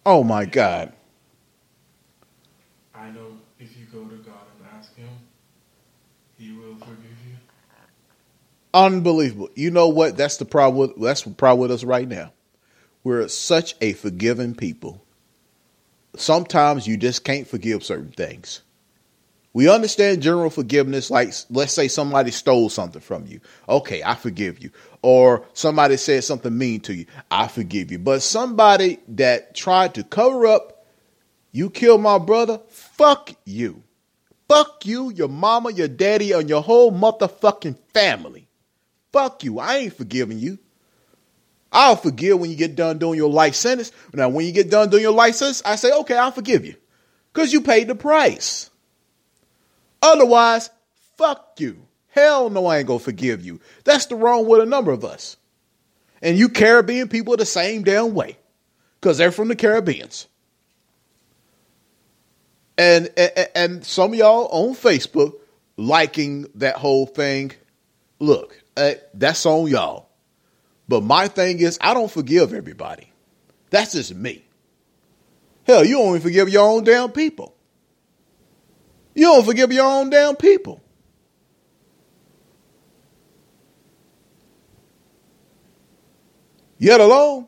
Oh 0.04 0.24
my 0.24 0.44
God. 0.46 0.92
I 2.94 3.10
know 3.10 3.38
if 3.60 3.76
you 3.76 3.86
go 3.86 4.04
to 4.04 4.16
God 4.16 4.46
and 4.58 4.78
ask 4.78 4.94
Him, 4.96 5.08
He 6.38 6.52
will 6.52 6.76
forgive 6.76 7.18
you. 7.26 7.36
Unbelievable. 8.74 9.50
You 9.54 9.70
know 9.70 9.88
what? 9.88 10.16
That's 10.16 10.38
the 10.38 10.44
problem. 10.44 10.88
With, 10.90 11.00
that's 11.02 11.22
the 11.22 11.30
problem 11.30 11.60
with 11.60 11.70
us 11.70 11.84
right 11.84 12.08
now. 12.08 12.32
We're 13.04 13.28
such 13.28 13.74
a 13.80 13.92
forgiving 13.92 14.54
people. 14.54 15.04
Sometimes 16.16 16.86
you 16.86 16.96
just 16.96 17.24
can't 17.24 17.46
forgive 17.46 17.84
certain 17.84 18.12
things. 18.12 18.62
We 19.54 19.68
understand 19.68 20.22
general 20.22 20.48
forgiveness, 20.48 21.10
like 21.10 21.34
let's 21.50 21.74
say 21.74 21.88
somebody 21.88 22.30
stole 22.30 22.70
something 22.70 23.02
from 23.02 23.26
you. 23.26 23.40
Okay, 23.68 24.02
I 24.02 24.14
forgive 24.14 24.62
you. 24.62 24.70
Or 25.02 25.44
somebody 25.52 25.98
said 25.98 26.24
something 26.24 26.56
mean 26.56 26.80
to 26.82 26.94
you. 26.94 27.06
I 27.30 27.48
forgive 27.48 27.92
you. 27.92 27.98
But 27.98 28.22
somebody 28.22 28.98
that 29.08 29.54
tried 29.54 29.94
to 29.94 30.04
cover 30.04 30.46
up, 30.46 30.86
you 31.50 31.68
killed 31.68 32.00
my 32.00 32.18
brother, 32.18 32.60
fuck 32.68 33.32
you. 33.44 33.82
Fuck 34.48 34.86
you, 34.86 35.10
your 35.10 35.28
mama, 35.28 35.72
your 35.72 35.88
daddy, 35.88 36.32
and 36.32 36.48
your 36.48 36.62
whole 36.62 36.92
motherfucking 36.92 37.78
family. 37.92 38.48
Fuck 39.12 39.44
you. 39.44 39.58
I 39.58 39.76
ain't 39.76 39.96
forgiving 39.96 40.38
you. 40.38 40.58
I'll 41.70 41.96
forgive 41.96 42.38
when 42.38 42.50
you 42.50 42.56
get 42.56 42.76
done 42.76 42.98
doing 42.98 43.16
your 43.16 43.30
life 43.30 43.54
sentence. 43.54 43.92
Now, 44.12 44.28
when 44.28 44.44
you 44.44 44.52
get 44.52 44.70
done 44.70 44.90
doing 44.90 45.02
your 45.02 45.12
life 45.12 45.36
sentence, 45.36 45.62
I 45.64 45.76
say, 45.76 45.90
okay, 45.90 46.16
I'll 46.16 46.32
forgive 46.32 46.66
you. 46.66 46.74
Because 47.32 47.52
you 47.52 47.62
paid 47.62 47.88
the 47.88 47.94
price. 47.94 48.70
Otherwise, 50.02 50.68
fuck 51.16 51.54
you. 51.58 51.86
Hell 52.08 52.50
no, 52.50 52.66
I 52.66 52.78
ain't 52.78 52.86
gonna 52.86 52.98
forgive 52.98 53.44
you. 53.44 53.60
That's 53.84 54.06
the 54.06 54.16
wrong 54.16 54.46
with 54.46 54.60
a 54.60 54.66
number 54.66 54.92
of 54.92 55.04
us. 55.04 55.38
And 56.20 56.36
you 56.36 56.50
Caribbean 56.50 57.08
people 57.08 57.36
the 57.36 57.46
same 57.46 57.84
damn 57.84 58.12
way. 58.12 58.36
Because 59.00 59.16
they're 59.18 59.32
from 59.32 59.48
the 59.48 59.56
Caribbeans. 59.56 60.28
And, 62.76 63.10
and 63.16 63.48
and 63.54 63.84
some 63.84 64.12
of 64.12 64.18
y'all 64.18 64.48
on 64.50 64.74
Facebook 64.74 65.34
liking 65.76 66.46
that 66.56 66.76
whole 66.76 67.06
thing. 67.06 67.52
Look, 68.18 68.61
uh, 68.76 68.92
that's 69.14 69.44
on 69.46 69.68
y'all. 69.68 70.08
But 70.88 71.02
my 71.02 71.28
thing 71.28 71.60
is, 71.60 71.78
I 71.80 71.94
don't 71.94 72.10
forgive 72.10 72.52
everybody. 72.52 73.10
That's 73.70 73.92
just 73.92 74.14
me. 74.14 74.44
Hell, 75.64 75.84
you 75.84 75.96
don't 75.96 76.08
even 76.10 76.20
forgive 76.20 76.48
your 76.48 76.68
own 76.68 76.84
damn 76.84 77.10
people. 77.12 77.54
You 79.14 79.24
don't 79.24 79.44
forgive 79.44 79.72
your 79.72 79.86
own 79.86 80.10
damn 80.10 80.36
people. 80.36 80.82
Yet 86.78 87.00
alone, 87.00 87.46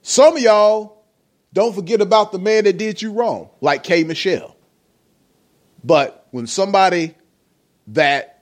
some 0.00 0.36
of 0.36 0.42
y'all 0.42 1.04
don't 1.52 1.74
forget 1.74 2.00
about 2.00 2.32
the 2.32 2.38
man 2.38 2.64
that 2.64 2.78
did 2.78 3.02
you 3.02 3.12
wrong, 3.12 3.50
like 3.60 3.82
K. 3.82 4.02
Michelle. 4.02 4.56
But 5.84 6.26
when 6.30 6.46
somebody 6.46 7.14
that 7.88 8.39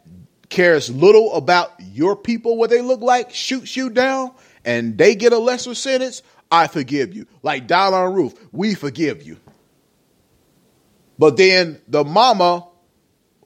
cares 0.49 0.91
little 0.91 1.35
about 1.35 1.73
your 1.81 2.17
people, 2.17 2.57
what 2.57 2.71
they 2.71 2.81
look 2.81 3.01
like, 3.01 3.33
shoots 3.33 3.77
you 3.77 3.91
down, 3.91 4.33
and 4.65 4.97
they 4.97 5.15
get 5.15 5.33
a 5.33 5.39
lesser 5.39 5.75
sentence, 5.75 6.23
I 6.51 6.67
forgive 6.67 7.15
you. 7.15 7.27
Like 7.43 7.69
Dylann 7.69 8.15
Roof, 8.15 8.35
we 8.53 8.75
forgive 8.75 9.23
you. 9.23 9.37
But 11.19 11.37
then 11.37 11.81
the 11.89 12.05
mama 12.05 12.67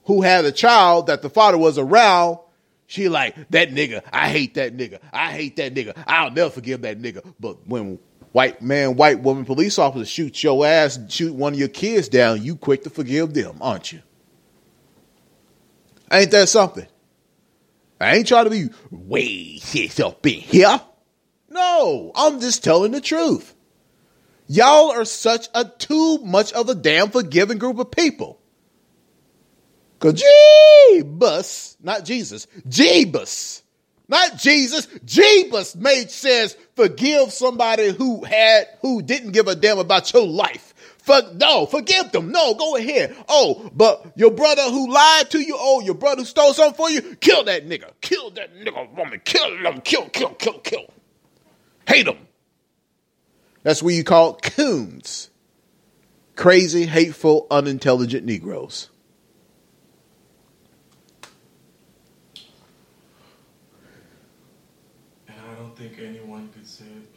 who 0.04 0.22
had 0.22 0.44
a 0.44 0.52
child 0.52 1.06
that 1.06 1.22
the 1.22 1.30
father 1.30 1.58
was 1.58 1.78
around, 1.78 2.38
she 2.86 3.08
like, 3.08 3.34
that 3.50 3.70
nigga, 3.70 4.02
I 4.12 4.28
hate 4.28 4.54
that 4.54 4.76
nigga. 4.76 4.98
I 5.12 5.32
hate 5.32 5.56
that 5.56 5.74
nigga. 5.74 5.96
I'll 6.06 6.30
never 6.30 6.50
forgive 6.50 6.82
that 6.82 7.00
nigga. 7.00 7.34
But 7.40 7.66
when 7.66 7.98
white 8.32 8.60
man, 8.60 8.96
white 8.96 9.20
woman 9.20 9.44
police 9.44 9.78
officer 9.78 10.04
shoots 10.04 10.42
your 10.42 10.66
ass, 10.66 10.98
shoot 11.08 11.34
one 11.34 11.54
of 11.54 11.58
your 11.58 11.68
kids 11.68 12.08
down, 12.08 12.42
you 12.42 12.56
quick 12.56 12.84
to 12.84 12.90
forgive 12.90 13.32
them, 13.32 13.56
aren't 13.60 13.92
you? 13.92 14.02
Ain't 16.10 16.30
that 16.32 16.50
something? 16.50 16.86
I 18.02 18.16
ain't 18.16 18.26
trying 18.26 18.44
to 18.44 18.50
be 18.50 18.68
way 18.90 19.58
shit 19.58 20.00
up 20.00 20.26
in 20.26 20.40
here. 20.40 20.80
No, 21.48 22.12
I'm 22.14 22.40
just 22.40 22.64
telling 22.64 22.92
the 22.92 23.00
truth. 23.00 23.54
Y'all 24.48 24.90
are 24.90 25.04
such 25.04 25.48
a 25.54 25.64
too 25.64 26.18
much 26.18 26.52
of 26.52 26.68
a 26.68 26.74
damn 26.74 27.10
forgiving 27.10 27.58
group 27.58 27.78
of 27.78 27.90
people. 27.90 28.40
Cause 29.98 30.22
Jeebus, 30.22 31.76
not 31.80 32.04
Jesus, 32.04 32.48
Jeebus, 32.68 33.62
not 34.08 34.36
Jesus, 34.36 34.86
Jeebus 34.86 35.76
made 35.76 36.10
says 36.10 36.56
forgive 36.74 37.32
somebody 37.32 37.90
who 37.90 38.24
had 38.24 38.66
who 38.80 39.00
didn't 39.00 39.30
give 39.30 39.46
a 39.46 39.54
damn 39.54 39.78
about 39.78 40.12
your 40.12 40.26
life. 40.26 40.71
Fuck 41.02 41.34
no, 41.34 41.66
forgive 41.66 42.12
them. 42.12 42.30
No, 42.30 42.54
go 42.54 42.76
ahead. 42.76 43.16
Oh, 43.28 43.68
but 43.74 44.12
your 44.14 44.30
brother 44.30 44.62
who 44.62 44.92
lied 44.92 45.30
to 45.30 45.40
you, 45.40 45.56
oh, 45.58 45.80
your 45.80 45.96
brother 45.96 46.20
who 46.22 46.24
stole 46.24 46.54
something 46.54 46.76
for 46.76 46.88
you, 46.88 47.02
kill 47.16 47.42
that 47.44 47.68
nigga. 47.68 47.90
Kill 48.00 48.30
that 48.30 48.54
nigga 48.54 48.88
woman. 48.94 49.20
Kill 49.24 49.62
them. 49.62 49.80
Kill, 49.80 50.08
kill, 50.10 50.30
kill, 50.34 50.58
kill. 50.60 50.86
Hate 51.88 52.06
them. 52.06 52.18
That's 53.64 53.82
what 53.82 53.94
you 53.94 54.04
call 54.04 54.36
coons. 54.36 55.30
Crazy, 56.36 56.86
hateful, 56.86 57.48
unintelligent 57.50 58.24
Negroes. 58.24 58.88
And 65.26 65.36
I 65.36 65.54
don't 65.56 65.76
think 65.76 65.98
anyone 65.98 66.48
could 66.54 66.66
say 66.66 66.84
it. 66.84 67.08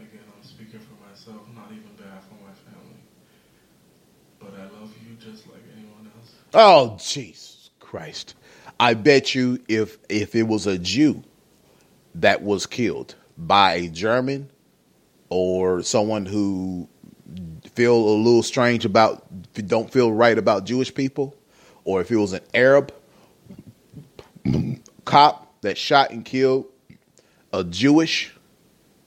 Again, 0.00 0.24
I'm 0.34 0.42
speaking 0.42 0.80
for 0.80 1.08
myself, 1.08 1.46
not 1.54 1.66
even 1.66 1.90
bad 1.98 2.22
for 2.24 2.34
my 2.42 2.52
family. 2.52 2.96
But 4.40 4.54
I 4.54 4.64
love 4.80 4.92
you 5.02 5.16
just 5.16 5.46
like 5.48 5.62
anyone 5.76 6.10
else. 6.16 6.34
Oh, 6.54 6.96
Jesus 7.00 7.70
Christ. 7.80 8.34
I 8.80 8.94
bet 8.94 9.34
you 9.34 9.60
if 9.68 9.98
if 10.08 10.34
it 10.34 10.44
was 10.44 10.66
a 10.66 10.78
Jew 10.78 11.22
that 12.14 12.42
was 12.42 12.66
killed 12.66 13.14
by 13.36 13.74
a 13.74 13.88
German 13.88 14.50
or 15.28 15.82
someone 15.82 16.26
who 16.26 16.88
feel 17.74 17.94
a 17.94 18.16
little 18.16 18.42
strange 18.42 18.84
about 18.84 19.24
don't 19.66 19.90
feel 19.90 20.12
right 20.12 20.38
about 20.38 20.64
Jewish 20.64 20.94
people 20.94 21.34
or 21.84 22.00
if 22.00 22.10
it 22.10 22.16
was 22.16 22.32
an 22.32 22.40
Arab 22.54 22.92
cop 25.04 25.60
that 25.62 25.76
shot 25.76 26.10
and 26.10 26.24
killed 26.24 26.66
a 27.52 27.64
Jewish 27.64 28.34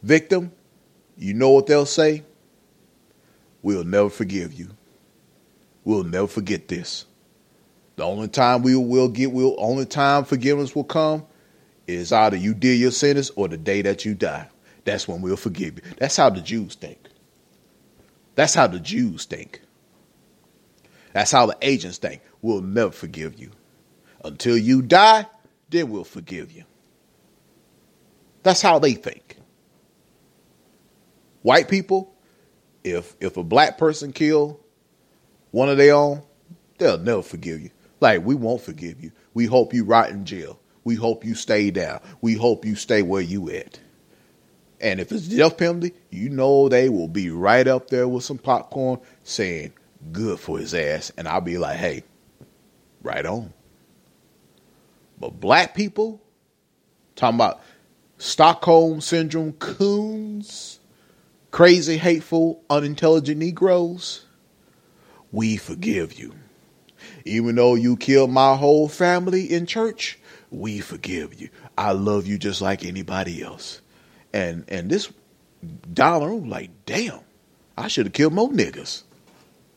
victim, 0.03 0.51
you 1.17 1.33
know 1.33 1.49
what 1.49 1.67
they'll 1.67 1.85
say? 1.85 2.23
We'll 3.61 3.83
never 3.83 4.09
forgive 4.09 4.53
you. 4.53 4.69
We'll 5.83 6.03
never 6.03 6.27
forget 6.27 6.67
this. 6.67 7.05
The 7.95 8.03
only 8.03 8.27
time 8.27 8.61
we 8.61 8.75
will 8.75 9.09
get 9.09 9.31
will 9.31 9.55
only 9.57 9.85
time 9.85 10.25
forgiveness 10.25 10.75
will 10.75 10.83
come 10.83 11.25
is 11.87 12.11
either 12.11 12.37
you 12.37 12.53
did 12.53 12.79
your 12.79 12.91
sentence 12.91 13.31
or 13.35 13.47
the 13.47 13.57
day 13.57 13.81
that 13.81 14.05
you 14.05 14.15
die. 14.15 14.47
That's 14.85 15.07
when 15.07 15.21
we'll 15.21 15.37
forgive 15.37 15.75
you. 15.75 15.81
That's 15.97 16.17
how 16.17 16.29
the 16.29 16.41
Jews 16.41 16.75
think. 16.75 16.97
That's 18.35 18.53
how 18.53 18.67
the 18.67 18.79
Jews 18.79 19.25
think. 19.25 19.61
That's 21.13 21.31
how 21.31 21.45
the 21.45 21.57
agents 21.61 21.97
think. 21.97 22.21
We'll 22.41 22.61
never 22.61 22.91
forgive 22.91 23.39
you. 23.39 23.51
Until 24.23 24.57
you 24.57 24.81
die, 24.81 25.25
then 25.69 25.89
we'll 25.89 26.03
forgive 26.03 26.51
you. 26.51 26.63
That's 28.43 28.61
how 28.61 28.79
they 28.79 28.93
think. 28.93 29.37
White 31.41 31.67
people, 31.67 32.15
if 32.83 33.15
if 33.19 33.37
a 33.37 33.43
black 33.43 33.77
person 33.77 34.13
kill 34.13 34.59
one 35.51 35.69
of 35.69 35.77
their 35.77 35.93
own, 35.93 36.23
they'll 36.77 36.97
never 36.97 37.21
forgive 37.21 37.61
you. 37.61 37.69
Like 37.99 38.25
we 38.25 38.35
won't 38.35 38.61
forgive 38.61 39.01
you. 39.01 39.11
We 39.33 39.45
hope 39.45 39.73
you 39.73 39.83
rot 39.83 40.09
in 40.09 40.25
jail. 40.25 40.59
We 40.83 40.95
hope 40.95 41.23
you 41.23 41.35
stay 41.35 41.69
down. 41.71 42.01
We 42.21 42.33
hope 42.33 42.65
you 42.65 42.75
stay 42.75 43.03
where 43.03 43.21
you 43.21 43.49
at. 43.51 43.79
And 44.79 44.99
if 44.99 45.11
it's 45.11 45.27
death 45.27 45.57
penalty, 45.57 45.93
you 46.09 46.29
know 46.29 46.67
they 46.67 46.89
will 46.89 47.07
be 47.07 47.29
right 47.29 47.67
up 47.67 47.89
there 47.89 48.07
with 48.07 48.23
some 48.23 48.39
popcorn 48.39 48.99
saying 49.23 49.73
good 50.11 50.39
for 50.39 50.57
his 50.57 50.73
ass. 50.73 51.11
And 51.17 51.27
I'll 51.27 51.39
be 51.39 51.59
like, 51.59 51.77
hey, 51.77 52.03
right 53.03 53.25
on. 53.25 53.53
But 55.19 55.39
black 55.39 55.75
people, 55.75 56.19
talking 57.15 57.35
about 57.35 57.61
Stockholm 58.17 59.01
Syndrome 59.01 59.53
coons, 59.53 60.79
crazy, 61.51 61.97
hateful, 61.97 62.63
unintelligent 62.67 63.37
Negroes, 63.37 64.25
we 65.31 65.57
forgive 65.57 66.19
you. 66.19 66.33
Even 67.25 67.55
though 67.55 67.75
you 67.75 67.97
killed 67.97 68.31
my 68.31 68.55
whole 68.55 68.87
family 68.87 69.51
in 69.51 69.65
church, 69.65 70.19
we 70.49 70.79
forgive 70.79 71.39
you. 71.39 71.49
I 71.77 71.93
love 71.93 72.27
you 72.27 72.37
just 72.37 72.61
like 72.61 72.85
anybody 72.85 73.41
else. 73.41 73.81
And 74.33 74.65
and 74.67 74.89
this 74.89 75.11
dollar 75.93 76.33
like, 76.33 76.69
damn, 76.85 77.19
I 77.77 77.87
should 77.87 78.05
have 78.07 78.13
killed 78.13 78.33
more 78.33 78.49
niggas. 78.49 79.03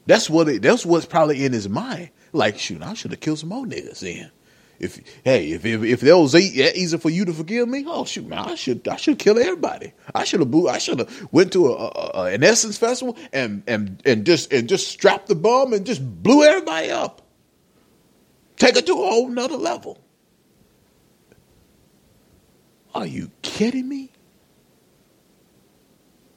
That's 0.07 0.29
what 0.29 0.49
it, 0.49 0.63
that's 0.63 0.85
what's 0.85 1.07
probably 1.07 1.45
in 1.45 1.53
his 1.53 1.69
mind. 1.69 2.11
Like, 2.33 2.59
shoot, 2.59 2.83
I 2.83 2.95
should 2.95 3.13
have 3.13 3.21
killed 3.21 3.39
some 3.39 3.49
more 3.49 3.65
niggas 3.65 4.01
then. 4.01 4.31
If 4.79 5.01
hey, 5.25 5.53
if 5.53 5.65
if, 5.65 5.83
if 5.83 6.01
that 6.01 6.19
was 6.19 6.35
easy 6.35 6.99
for 6.99 7.11
you 7.11 7.25
to 7.25 7.33
forgive 7.33 7.69
me, 7.69 7.85
oh 7.87 8.05
shoot, 8.05 8.27
man, 8.27 8.41
I 8.41 8.55
should 8.55 8.87
I 8.89 8.97
should 8.97 9.19
kill 9.19 9.39
everybody. 9.39 9.93
I 10.15 10.25
should 10.25 10.41
have 10.41 10.55
I 10.67 10.79
should 10.79 10.99
have 11.01 11.29
went 11.33 11.53
to 11.53 11.69
a, 11.69 11.75
a, 11.75 12.25
an 12.35 12.43
Essence 12.43 12.77
festival 12.77 13.17
and 13.33 13.63
and 13.67 14.03
and 14.05 14.27
just 14.27 14.53
and 14.53 14.69
just 14.69 14.89
strapped 14.89 15.29
the 15.29 15.35
bomb 15.35 15.73
and 15.73 15.87
just 15.87 16.03
blew 16.23 16.45
everybody 16.45 16.91
up. 16.91 17.23
Take 18.57 18.77
it 18.77 18.87
to 18.87 18.93
a 18.93 18.97
whole 18.97 19.29
nother 19.29 19.57
level. 19.57 20.01
Are 22.95 23.07
you 23.07 23.31
kidding 23.43 23.89
me? 23.89 24.13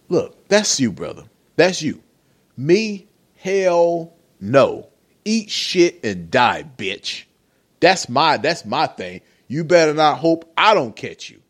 Look, 0.10 0.48
that's 0.48 0.80
you, 0.80 0.92
brother. 0.92 1.24
That's 1.56 1.82
you. 1.82 2.02
Me, 2.56 3.08
hell 3.36 4.14
no. 4.40 4.90
Eat 5.26 5.50
shit 5.52 6.04
and 6.04 6.32
die, 6.32 6.64
bitch. 6.78 7.27
That's 7.80 8.10
my 8.10 8.38
that's 8.38 8.66
my 8.66 8.88
thing. 8.88 9.22
You 9.48 9.64
better 9.64 9.94
not 9.94 10.18
hope 10.18 10.52
I 10.58 10.74
don't 10.74 10.96
catch 10.96 11.30
you. 11.30 11.42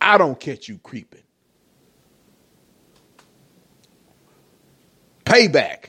I 0.00 0.18
don't 0.18 0.38
catch 0.38 0.68
you 0.68 0.78
creeping. 0.78 1.22
Payback. 5.24 5.86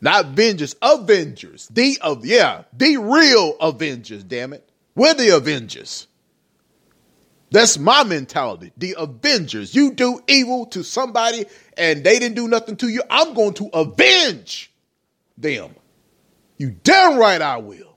Not 0.00 0.26
Avengers, 0.26 0.74
Avengers. 0.82 1.68
The 1.68 1.98
of 2.00 2.24
yeah, 2.24 2.64
the 2.72 2.96
real 2.96 3.56
Avengers, 3.60 4.24
damn 4.24 4.52
it. 4.52 4.68
We're 4.94 5.14
the 5.14 5.36
Avengers. 5.36 6.06
That's 7.50 7.78
my 7.78 8.02
mentality. 8.02 8.72
The 8.78 8.96
Avengers. 8.98 9.74
You 9.74 9.92
do 9.92 10.20
evil 10.26 10.66
to 10.66 10.82
somebody 10.82 11.44
and 11.76 12.02
they 12.02 12.18
didn't 12.18 12.34
do 12.34 12.48
nothing 12.48 12.76
to 12.76 12.88
you. 12.88 13.02
I'm 13.10 13.34
going 13.34 13.54
to 13.54 13.68
avenge 13.74 14.72
them. 15.36 15.74
You 16.56 16.70
damn 16.70 17.18
right 17.18 17.40
I 17.40 17.58
will. 17.58 17.91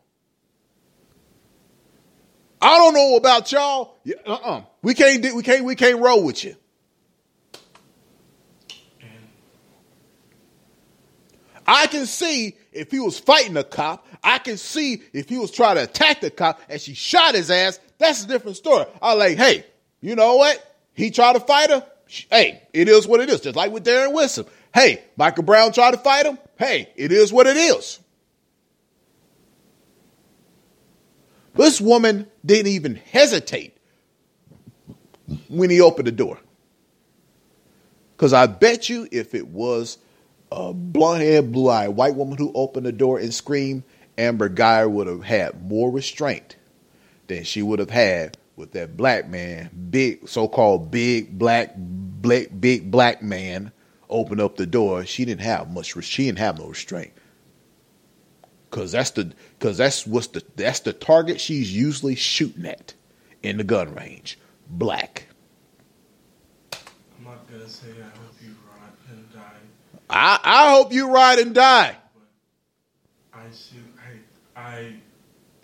I 2.62 2.78
don't 2.78 2.94
know 2.94 3.16
about 3.16 3.52
y'all. 3.52 3.98
Uh-uh. 4.26 4.62
We 4.82 4.94
can't 4.94 5.36
we 5.36 5.44
can't 5.44 5.66
we 5.66 5.76
can't 5.76 6.00
roll 6.00 6.24
with 6.24 6.44
you. 6.44 6.56
I 11.68 11.88
can 11.88 12.06
see 12.06 12.56
if 12.72 12.92
he 12.92 13.00
was 13.00 13.18
fighting 13.18 13.58
a 13.58 13.64
cop. 13.64 14.06
I 14.24 14.38
can 14.38 14.58
see 14.58 15.02
if 15.14 15.30
he 15.30 15.38
was 15.38 15.52
trying 15.52 15.76
to 15.78 15.84
attack 15.84 16.22
the 16.22 16.30
cop 16.30 16.62
and 16.70 16.80
she 16.80 16.94
shot 16.94 17.36
his 17.36 17.50
ass. 17.50 17.80
That's 17.98 18.24
a 18.24 18.28
different 18.28 18.58
story. 18.58 18.86
I 19.02 19.14
like, 19.14 19.38
hey, 19.38 19.66
you 20.02 20.16
know 20.16 20.36
what? 20.36 20.78
He 20.94 21.10
tried 21.10 21.34
to 21.34 21.40
fight 21.40 21.72
her. 21.72 21.86
Hey, 22.30 22.62
it 22.74 22.88
is 22.88 23.08
what 23.08 23.20
it 23.20 23.30
is. 23.30 23.42
Just 23.42 23.56
like 23.56 23.72
with 23.72 23.84
Darren 23.84 24.14
Wilson. 24.14 24.46
Hey, 24.74 25.04
Michael 25.18 25.44
Brown 25.44 25.72
tried 25.72 25.92
to 25.92 25.98
fight 25.98 26.26
him. 26.26 26.38
Hey, 26.58 26.92
it 26.96 27.12
is 27.12 27.34
what 27.34 27.48
it 27.48 27.58
is. 27.58 28.00
This 31.56 31.80
woman 31.80 32.28
didn't 32.46 32.72
even 32.72 32.96
hesitate 32.96 33.78
when 35.50 35.70
he 35.70 35.82
opened 35.82 36.08
the 36.08 36.12
door. 36.12 36.40
Because 38.16 38.34
I 38.34 38.46
bet 38.48 38.90
you 38.90 39.08
if 39.12 39.34
it 39.34 39.48
was 39.48 39.98
a 40.52 40.74
blonde 40.74 41.22
haired, 41.22 41.52
blue 41.52 41.70
eyed 41.70 41.90
white 41.90 42.16
woman 42.16 42.38
who 42.38 42.52
opened 42.54 42.86
the 42.86 42.92
door 42.92 43.20
and 43.20 43.34
screamed, 43.34 43.84
Amber 44.18 44.50
Guyger 44.50 44.90
would 44.90 45.08
have 45.08 45.24
had 45.24 45.70
more 45.70 45.92
restraint 45.92 46.56
than 47.28 47.44
she 47.44 47.62
would 47.62 47.80
have 47.80 47.90
had 47.90 48.38
with 48.56 48.72
that 48.72 48.96
black 48.96 49.28
man, 49.28 49.70
big 49.90 50.28
so 50.30 50.48
called 50.48 50.92
big 50.92 51.38
black, 51.38 51.74
black 51.76 52.48
big 52.60 52.90
black 52.90 53.22
man 53.22 53.72
open 54.10 54.40
up 54.40 54.56
the 54.56 54.66
door. 54.66 55.06
She 55.06 55.26
didn't 55.26 55.42
have 55.42 55.72
much 55.72 56.02
she 56.04 56.26
didn't 56.26 56.40
have 56.40 56.60
no 56.60 56.68
restraint. 56.68 57.12
Cause 58.76 58.92
that's 58.92 59.12
the 59.12 59.32
cause 59.62 59.78
that's 59.78 60.06
what's 60.06 60.28
the 60.28 60.44
that's 60.58 60.82
the 60.82 60.92
target 60.92 61.40
she's 61.40 61.74
usually 61.74 62.14
shooting 62.14 62.66
at 62.66 62.94
in 63.42 63.56
the 63.56 63.64
gun 63.64 63.96
range. 63.96 64.38
Black. 64.70 65.28
I'm 66.74 67.24
not 67.24 67.50
gonna 67.50 67.70
say 67.70 67.88
I 67.92 68.18
hope 68.18 68.36
you 68.42 68.54
rot 68.70 68.94
and 69.10 69.34
die. 69.34 69.40
I, 70.10 70.40
I 70.44 70.72
hope 70.72 70.92
you 70.92 71.10
ride 71.10 71.40
and 71.40 71.56
die. 71.56 71.96
I 73.34 73.50
see. 73.50 73.78
I 74.58 74.60
I 74.60 74.96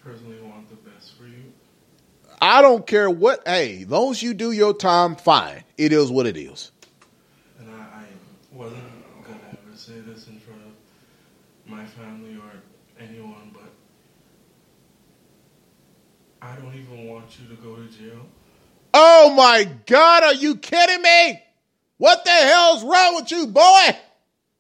personally 0.02 0.40
want 0.44 0.70
the 0.70 0.90
best 0.90 1.18
for 1.18 1.26
you. 1.26 1.52
I 2.42 2.62
don't 2.62 2.88
care 2.88 3.10
what. 3.10 3.46
Hey, 3.46 3.82
as 3.82 3.90
long 3.90 4.12
as 4.12 4.24
you 4.24 4.34
do 4.34 4.54
your 4.54 4.74
time, 4.74 5.18
fine. 5.18 5.66
It 5.78 5.92
is 5.92 6.10
what 6.10 6.28
it 6.28 6.38
is. 6.38 6.72
And 7.60 7.70
I, 7.72 7.74
I 7.74 8.06
wasn't 8.54 8.84
gonna 9.28 9.38
ever 9.50 9.76
say 9.76 10.00
this 10.00 10.30
in 10.30 10.40
front 10.40 10.62
of 10.62 11.70
my 11.70 11.84
family 11.84 12.38
or 12.38 12.62
anyone, 13.02 13.52
but 13.54 13.72
I 16.42 16.56
don't 16.56 16.76
even 16.76 17.08
want 17.08 17.26
you 17.40 17.56
to 17.56 17.62
go 17.62 17.76
to 17.76 17.88
jail. 17.88 18.26
Oh 18.94 19.34
my 19.36 19.68
God, 19.86 20.24
are 20.24 20.34
you 20.34 20.56
kidding 20.56 21.02
me? 21.02 21.42
What 21.98 22.26
the 22.26 22.32
hell's 22.32 22.84
wrong 22.84 23.16
with 23.16 23.32
you, 23.32 23.48
boy? 23.48 23.98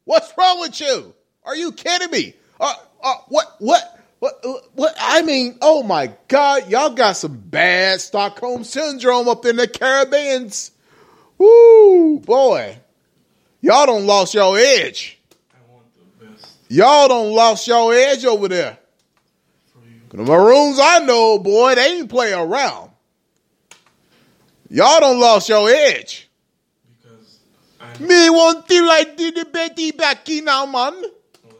What's 0.05 0.31
wrong 0.37 0.59
with 0.59 0.79
you? 0.79 1.13
Are 1.43 1.55
you 1.55 1.71
kidding 1.71 2.11
me? 2.11 2.35
Uh, 2.59 2.73
uh, 3.03 3.15
what, 3.27 3.55
what, 3.59 3.99
what, 4.19 4.45
what? 4.75 4.95
I 4.99 5.23
mean, 5.23 5.57
oh 5.61 5.83
my 5.83 6.13
God, 6.27 6.69
y'all 6.69 6.91
got 6.91 7.17
some 7.17 7.37
bad 7.37 7.99
Stockholm 7.99 8.63
syndrome 8.63 9.27
up 9.27 9.45
in 9.45 9.55
the 9.55 9.67
Caribbeans. 9.67 10.71
Woo, 11.37 12.19
boy. 12.19 12.77
Y'all 13.61 13.87
don't 13.87 14.05
lost 14.05 14.33
your 14.33 14.57
edge. 14.57 15.19
I 15.53 15.73
want 15.73 15.85
the 15.95 16.25
best 16.25 16.60
Y'all 16.71 17.09
don't 17.09 17.33
lost 17.35 17.67
your 17.67 17.93
edge 17.93 18.23
over 18.23 18.47
there. 18.47 18.77
The 20.07 20.23
Maroons 20.23 20.79
I 20.81 20.99
know, 20.99 21.37
boy, 21.37 21.75
they 21.75 21.97
ain't 21.97 22.09
play 22.09 22.31
around. 22.31 22.91
Y'all 24.69 25.01
don't 25.01 25.19
lost 25.19 25.49
your 25.49 25.69
edge. 25.69 26.29
Because 27.01 27.99
Me 27.99 28.29
want 28.29 28.69
to 28.69 28.85
like 28.85 29.17
did 29.17 29.35
the 29.35 29.43
Betty 29.43 29.91
back 29.91 30.29
in 30.29 30.45
now, 30.45 30.65
man. 30.65 30.93
know 31.01 31.11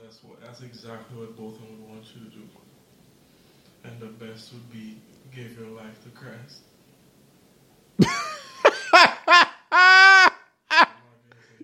that's 0.02 0.24
what 0.24 0.40
that's 0.42 0.62
exactly 0.62 1.18
what 1.18 1.36
both 1.36 1.56
of 1.56 1.62
them 1.62 1.82
would 1.82 1.90
want 1.90 2.06
you 2.16 2.24
to 2.24 2.30
do. 2.30 2.44
And 3.84 4.00
the 4.00 4.26
best 4.26 4.54
would 4.54 4.72
be 4.72 4.96
give 5.36 5.60
your 5.60 5.72
life 5.72 6.02
to 6.06 6.10
Christ. 6.12 6.62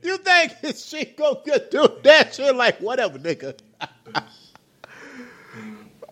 you 0.08 0.18
think 0.18 0.54
she 0.78 1.06
go 1.06 1.42
get 1.46 1.72
do 1.72 1.88
that 2.04 2.34
shit 2.34 2.56
like 2.56 2.80
whatever, 2.80 3.20
nigga? 3.20 3.58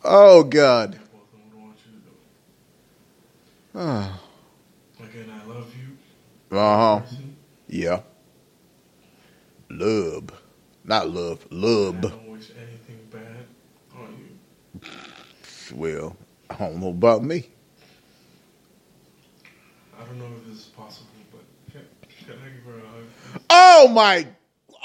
Oh 0.07 0.43
God. 0.43 0.93
that 0.93 1.11
both 1.11 1.33
of 1.33 1.39
them 1.39 1.49
would 1.55 1.63
want 1.63 1.77
you 1.85 1.91
to 1.93 1.99
do. 3.73 3.79
Uh 3.79 4.17
Again, 5.03 5.31
I 5.33 5.45
love 5.47 5.73
you. 5.75 6.57
Uh 6.57 6.99
huh. 6.99 7.05
Yeah. 7.67 8.01
Lub. 9.69 10.31
Not 10.83 11.09
love. 11.09 11.45
I 11.51 11.55
Lub. 11.55 12.01
don't 12.01 12.27
wish 12.29 12.51
anything 12.55 12.99
bad 13.11 13.45
on 13.97 14.15
you. 14.19 14.87
Well, 15.75 16.15
I 16.51 16.55
don't 16.57 16.79
know 16.79 16.89
about 16.89 17.23
me. 17.23 17.49
I 19.99 20.03
don't 20.05 20.19
know 20.19 20.25
if 20.37 20.45
this 20.47 20.57
is 20.59 20.65
possible, 20.65 21.07
but 21.31 21.41
can, 21.73 21.81
can 21.81 21.81
I 21.81 21.81
give 21.81 21.83
her 21.83 22.03
a 22.03 22.03
hug, 22.05 22.14
Oh 23.49 23.87
my! 23.89 24.27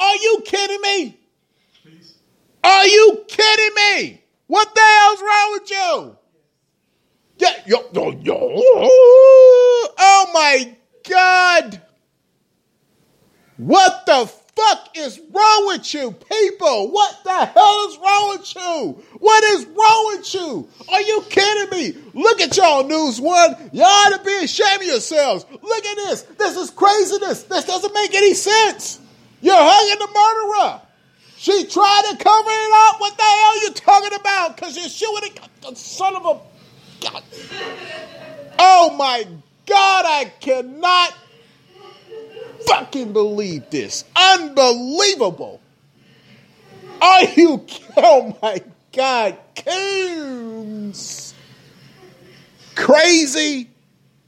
Are 0.00 0.16
you 0.16 0.42
kidding 0.44 0.80
me? 0.80 1.18
please? 1.82 2.14
Are 2.62 2.86
you 2.86 3.24
kidding 3.28 3.74
me? 3.74 4.22
What 4.46 4.74
the 4.74 4.80
hell's 4.80 5.20
wrong 5.20 5.52
with 5.52 5.70
you? 5.70 6.16
Yeah, 7.38 7.54
yo, 7.66 7.84
yo, 7.92 8.10
yo. 8.22 8.38
Oh 10.02 10.30
my 10.34 10.76
God! 11.08 11.80
What 13.56 14.06
the 14.06 14.26
fuck 14.56 14.96
is 14.96 15.20
wrong 15.32 15.66
with 15.66 15.92
you, 15.94 16.12
people? 16.12 16.90
What 16.90 17.24
the 17.24 17.46
hell 17.46 17.88
is 17.88 17.98
wrong 17.98 18.36
with 18.38 18.54
you? 18.54 19.02
What 19.18 19.44
is 19.44 19.66
wrong 19.66 20.16
with 20.16 20.34
you? 20.34 20.68
Are 20.88 21.00
you 21.02 21.24
kidding 21.28 21.78
me? 21.78 22.02
Look 22.14 22.40
at 22.40 22.56
y'all, 22.56 22.86
News 22.86 23.20
One. 23.20 23.56
Y'all 23.72 23.86
ought 23.86 24.16
to 24.16 24.24
be 24.24 24.44
ashamed 24.44 24.82
of 24.82 24.88
yourselves. 24.88 25.46
Look 25.50 25.84
at 25.84 25.96
this. 25.96 26.22
This 26.22 26.56
is 26.56 26.70
craziness. 26.70 27.44
This 27.44 27.64
doesn't 27.64 27.94
make 27.94 28.14
any 28.14 28.34
sense. 28.34 29.00
You're 29.40 29.54
hugging 29.56 29.98
the 29.98 30.12
murderer. 30.12 30.80
She 31.36 31.64
tried 31.64 32.02
to 32.10 32.22
cover 32.22 32.50
it 32.50 32.90
up. 32.90 33.00
What 33.00 33.16
the 33.16 33.22
hell 33.22 33.62
you 33.62 33.70
talking 33.70 34.20
about? 34.20 34.56
Because 34.56 34.76
you're 34.76 34.88
shooting 34.88 35.32
a 35.66 35.74
son 35.74 36.16
of 36.16 36.26
a. 36.26 36.40
God. 37.00 37.22
Oh 38.58 38.94
my 38.96 39.26
God, 39.64 40.04
I 40.06 40.30
cannot 40.40 41.14
fucking 42.66 43.12
believe 43.12 43.70
this. 43.70 44.04
Unbelievable. 44.16 45.60
Are 47.00 47.24
you? 47.24 47.66
Oh 47.96 48.36
my 48.42 48.62
God, 48.92 49.36
Coons. 49.56 51.34
Crazy, 52.74 53.68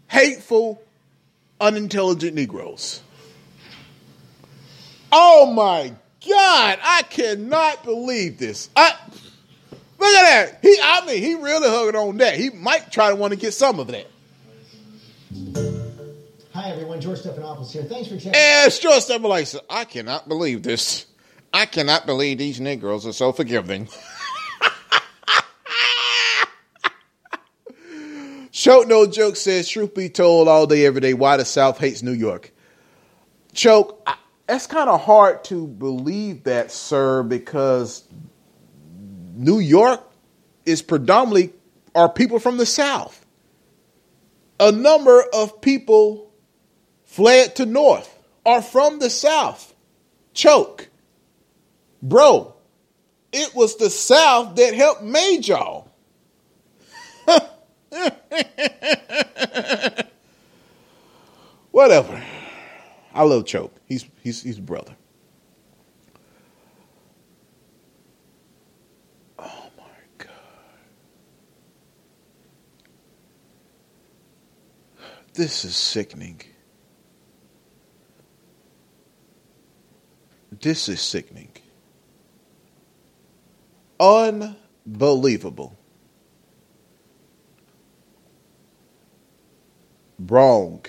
hateful, 0.08 0.82
unintelligent 1.60 2.34
Negroes. 2.34 3.02
Oh 5.10 5.52
my 5.52 5.92
God, 6.26 6.78
I 6.82 7.02
cannot 7.08 7.84
believe 7.84 8.38
this. 8.38 8.70
I 8.76 8.94
look 9.98 10.14
at 10.14 10.50
that. 10.52 10.58
He, 10.62 10.76
I 10.82 11.06
mean, 11.06 11.22
he 11.22 11.34
really 11.34 11.68
hugging 11.68 11.96
on 11.96 12.16
that. 12.18 12.36
He 12.36 12.50
might 12.50 12.90
try 12.90 13.10
to 13.10 13.16
want 13.16 13.32
to 13.32 13.38
get 13.38 13.52
some 13.52 13.78
of 13.80 13.88
that. 13.88 14.06
Hi, 16.62 16.70
everyone. 16.70 17.00
George 17.00 17.18
Stephanopoulos 17.18 17.72
here. 17.72 17.82
Thanks 17.82 18.08
for 18.08 18.16
checking. 18.16 18.34
It's 18.36 18.78
just 18.78 19.10
I'm 19.10 19.26
I 19.68 19.84
cannot 19.84 20.28
believe 20.28 20.62
this. 20.62 21.06
I 21.52 21.66
cannot 21.66 22.06
believe 22.06 22.38
these 22.38 22.60
Negroes 22.60 23.04
are 23.04 23.12
so 23.12 23.32
forgiving. 23.32 23.88
Choke 28.52 28.86
No 28.86 29.08
Joke 29.08 29.34
says, 29.34 29.68
truth 29.68 29.92
be 29.92 30.08
told, 30.08 30.46
all 30.46 30.68
day, 30.68 30.86
every 30.86 31.00
day, 31.00 31.14
why 31.14 31.36
the 31.36 31.44
South 31.44 31.78
hates 31.78 32.00
New 32.00 32.12
York. 32.12 32.52
Choke, 33.52 34.00
I, 34.06 34.14
that's 34.46 34.68
kind 34.68 34.88
of 34.88 35.02
hard 35.02 35.42
to 35.46 35.66
believe 35.66 36.44
that, 36.44 36.70
sir, 36.70 37.24
because 37.24 38.04
New 39.34 39.58
York 39.58 40.00
is 40.64 40.80
predominantly 40.80 41.54
are 41.96 42.08
people 42.08 42.38
from 42.38 42.56
the 42.56 42.66
South. 42.66 43.26
A 44.60 44.70
number 44.70 45.24
of 45.34 45.60
people 45.60 46.28
fled 47.12 47.54
to 47.56 47.66
North 47.66 48.08
are 48.46 48.62
from 48.62 48.98
the 48.98 49.10
South. 49.10 49.74
Choke. 50.32 50.88
Bro, 52.02 52.54
it 53.32 53.54
was 53.54 53.76
the 53.76 53.90
South 53.90 54.56
that 54.56 54.72
helped 54.72 55.02
made 55.02 55.46
y'all. 55.46 55.88
Whatever. 61.70 62.24
I 63.12 63.24
love 63.24 63.44
Choke. 63.44 63.74
He's 63.86 64.06
he's 64.22 64.42
he's 64.42 64.58
brother. 64.58 64.96
Oh 69.38 69.70
my 69.76 69.84
god. 70.16 70.30
This 75.34 75.66
is 75.66 75.76
sickening. 75.76 76.40
This 80.60 80.88
is 80.88 81.00
sickening. 81.00 81.50
Unbelievable. 84.00 85.78
Wrong. 90.20 90.84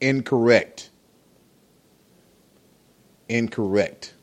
Incorrect. 0.00 0.90
Incorrect. 3.28 4.14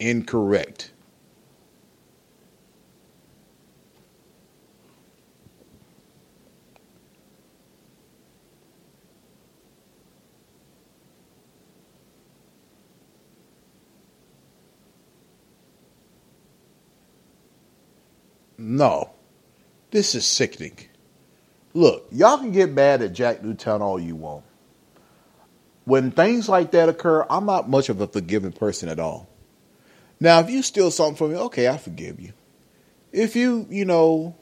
Incorrect. 0.00 0.93
No. 18.64 19.10
This 19.90 20.14
is 20.14 20.24
sickening. 20.24 20.78
Look, 21.74 22.06
y'all 22.10 22.38
can 22.38 22.50
get 22.50 22.72
mad 22.72 23.02
at 23.02 23.12
Jack 23.12 23.42
Newtown 23.44 23.82
all 23.82 24.00
you 24.00 24.16
want. 24.16 24.42
When 25.84 26.10
things 26.10 26.48
like 26.48 26.70
that 26.70 26.88
occur, 26.88 27.26
I'm 27.28 27.44
not 27.44 27.68
much 27.68 27.90
of 27.90 28.00
a 28.00 28.06
forgiving 28.06 28.52
person 28.52 28.88
at 28.88 28.98
all. 28.98 29.28
Now, 30.18 30.40
if 30.40 30.48
you 30.48 30.62
steal 30.62 30.90
something 30.90 31.14
from 31.14 31.32
me, 31.32 31.38
okay, 31.40 31.68
I 31.68 31.76
forgive 31.76 32.18
you. 32.18 32.32
If 33.12 33.36
you, 33.36 33.66
you 33.68 33.84
know, 33.84 34.34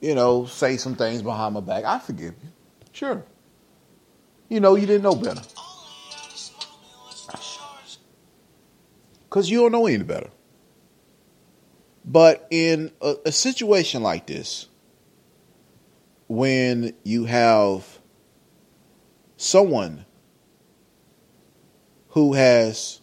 you 0.00 0.14
know, 0.14 0.46
say 0.46 0.78
some 0.78 0.94
things 0.94 1.20
behind 1.20 1.52
my 1.52 1.60
back, 1.60 1.84
I 1.84 1.98
forgive 1.98 2.34
you. 2.42 2.48
Sure. 2.92 3.22
You 4.48 4.60
know, 4.60 4.76
you 4.76 4.86
didn't 4.86 5.02
know 5.02 5.14
better. 5.14 5.42
Because 9.24 9.50
you 9.50 9.60
don't 9.60 9.72
know 9.72 9.86
any 9.86 10.04
better. 10.04 10.30
But 12.04 12.46
in 12.50 12.92
a, 13.00 13.16
a 13.26 13.32
situation 13.32 14.02
like 14.02 14.26
this, 14.26 14.68
when 16.28 16.94
you 17.02 17.24
have 17.24 17.98
someone 19.36 20.06
who 22.10 22.34
has 22.34 23.00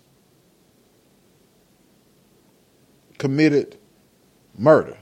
committed 3.17 3.77
murder, 4.57 4.97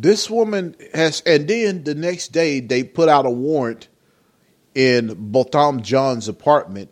This 0.00 0.30
woman 0.30 0.76
has, 0.94 1.22
and 1.26 1.48
then 1.48 1.82
the 1.82 1.94
next 1.96 2.28
day 2.28 2.60
they 2.60 2.84
put 2.84 3.08
out 3.08 3.26
a 3.26 3.30
warrant 3.30 3.88
in 4.72 5.32
Botham 5.32 5.82
John's 5.82 6.28
apartment 6.28 6.90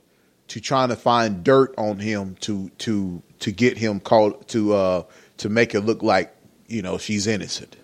to 0.49 0.61
trying 0.61 0.88
to 0.88 0.97
find 0.97 1.45
dirt 1.45 1.73
on 1.79 2.01
him 2.01 2.35
to 2.40 2.69
to 2.79 3.23
to 3.38 3.53
get 3.53 3.79
him 3.79 4.01
called 4.01 4.49
to 4.49 4.75
uh 4.75 5.03
to 5.37 5.49
make 5.49 5.73
it 5.73 5.83
look 5.83 6.03
like 6.03 6.35
you 6.66 6.83
know 6.83 6.99
she's 6.99 7.29
innocent. 7.29 7.77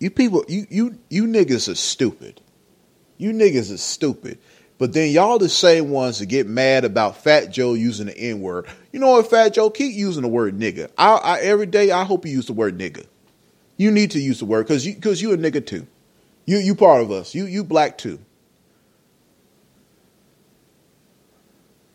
You 0.00 0.10
people, 0.10 0.44
you 0.48 0.66
you 0.68 0.98
you 1.10 1.26
niggas 1.26 1.70
are 1.70 1.76
stupid. 1.76 2.40
You 3.18 3.32
niggas 3.32 3.72
are 3.72 3.78
stupid. 3.78 4.40
But 4.82 4.94
then 4.94 5.12
y'all 5.12 5.38
the 5.38 5.48
same 5.48 5.90
ones 5.90 6.18
that 6.18 6.26
get 6.26 6.48
mad 6.48 6.84
about 6.84 7.18
Fat 7.18 7.52
Joe 7.52 7.74
using 7.74 8.06
the 8.06 8.18
N 8.18 8.40
word. 8.40 8.66
You 8.90 8.98
know 8.98 9.12
what, 9.12 9.30
Fat 9.30 9.54
Joe? 9.54 9.70
Keep 9.70 9.94
using 9.94 10.22
the 10.22 10.28
word 10.28 10.58
nigga. 10.58 10.90
I, 10.98 11.14
I 11.14 11.38
every 11.38 11.66
day 11.66 11.92
I 11.92 12.02
hope 12.02 12.26
you 12.26 12.32
use 12.32 12.46
the 12.46 12.52
word 12.52 12.76
nigga. 12.76 13.06
You 13.76 13.92
need 13.92 14.10
to 14.10 14.18
use 14.18 14.40
the 14.40 14.44
word 14.44 14.66
because 14.66 14.84
you 14.84 14.96
because 14.96 15.22
you 15.22 15.32
a 15.34 15.36
nigga 15.36 15.64
too. 15.64 15.86
You 16.46 16.58
you 16.58 16.74
part 16.74 17.00
of 17.00 17.12
us. 17.12 17.32
You 17.32 17.46
you 17.46 17.62
black 17.62 17.96
too. 17.96 18.18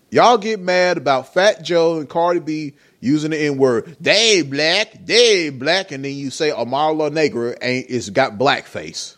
Y'all 0.10 0.38
get 0.38 0.62
mad 0.62 0.95
about 0.95 1.34
Fat 1.34 1.63
Joe 1.63 2.00
and 2.00 2.08
Cardi 2.08 2.39
B 2.39 2.73
using 3.02 3.32
the 3.32 3.38
N 3.38 3.58
word. 3.58 3.97
They 4.00 4.43
black, 4.43 5.06
they 5.06 5.50
black, 5.50 5.91
and 5.91 6.06
then 6.06 6.13
you 6.13 6.30
say 6.30 6.52
Amara 6.52 6.93
La 6.93 7.10
Negra 7.10 7.54
ain't 7.62 7.88
it's 7.89 8.10
got 8.10 8.38
blackface. 8.38 9.16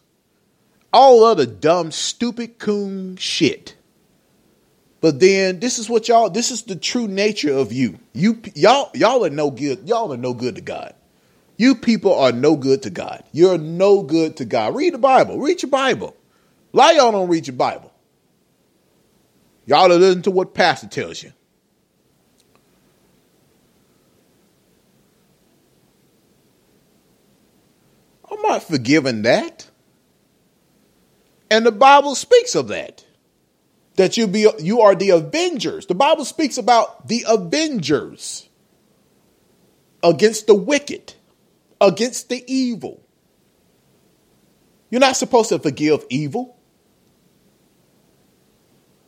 All 0.91 1.23
other 1.23 1.45
dumb, 1.45 1.91
stupid 1.91 2.57
coon 2.57 3.15
shit. 3.17 3.75
But 5.01 5.19
then 5.19 5.59
this 5.59 5.79
is 5.79 5.89
what 5.89 6.07
y'all. 6.07 6.29
This 6.29 6.51
is 6.51 6.63
the 6.63 6.75
true 6.75 7.07
nature 7.07 7.53
of 7.53 7.71
you. 7.71 7.99
You 8.13 8.41
y'all 8.55 8.91
y'all 8.93 9.23
are 9.25 9.29
no 9.29 9.49
good. 9.49 9.87
Y'all 9.87 10.11
are 10.11 10.17
no 10.17 10.33
good 10.33 10.55
to 10.55 10.61
God. 10.61 10.93
You 11.57 11.75
people 11.75 12.13
are 12.13 12.31
no 12.31 12.55
good 12.55 12.83
to 12.83 12.89
God. 12.89 13.23
You're 13.31 13.57
no 13.57 14.01
good 14.03 14.37
to 14.37 14.45
God. 14.45 14.75
Read 14.75 14.93
the 14.93 14.97
Bible. 14.97 15.39
Read 15.39 15.61
your 15.61 15.69
Bible. 15.69 16.15
A 16.73 16.77
lot 16.77 16.95
y'all 16.95 17.11
don't 17.11 17.29
read 17.29 17.47
your 17.47 17.55
Bible. 17.55 17.91
Y'all 19.65 19.91
are 19.91 19.97
listening 19.97 20.23
to 20.23 20.31
what 20.31 20.53
pastor 20.53 20.87
tells 20.87 21.21
you. 21.21 21.31
I'm 28.31 28.41
not 28.41 28.63
forgiving 28.63 29.21
that. 29.23 29.68
And 31.51 31.65
the 31.65 31.71
Bible 31.71 32.15
speaks 32.15 32.55
of 32.55 32.67
that. 32.69 33.05
That 33.95 34.15
you 34.15 34.27
be 34.27 34.47
you 34.59 34.81
are 34.81 34.95
the 34.95 35.09
avengers. 35.09 35.85
The 35.85 35.95
Bible 35.95 36.23
speaks 36.23 36.57
about 36.57 37.07
the 37.07 37.25
avengers 37.27 38.47
against 40.01 40.47
the 40.47 40.55
wicked, 40.55 41.13
against 41.81 42.29
the 42.29 42.41
evil. 42.47 43.03
You're 44.89 45.01
not 45.01 45.17
supposed 45.17 45.49
to 45.49 45.59
forgive 45.59 46.05
evil. 46.09 46.55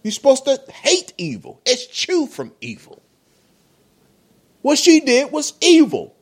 You're 0.03 0.11
supposed 0.11 0.45
to 0.45 0.59
hate 0.71 1.13
evil, 1.17 1.61
It's 1.65 1.85
eschew 1.85 2.27
from 2.27 2.53
evil. 2.59 3.01
What 4.61 4.77
she 4.77 4.99
did 4.99 5.31
was 5.31 5.53
evil. 5.61 6.15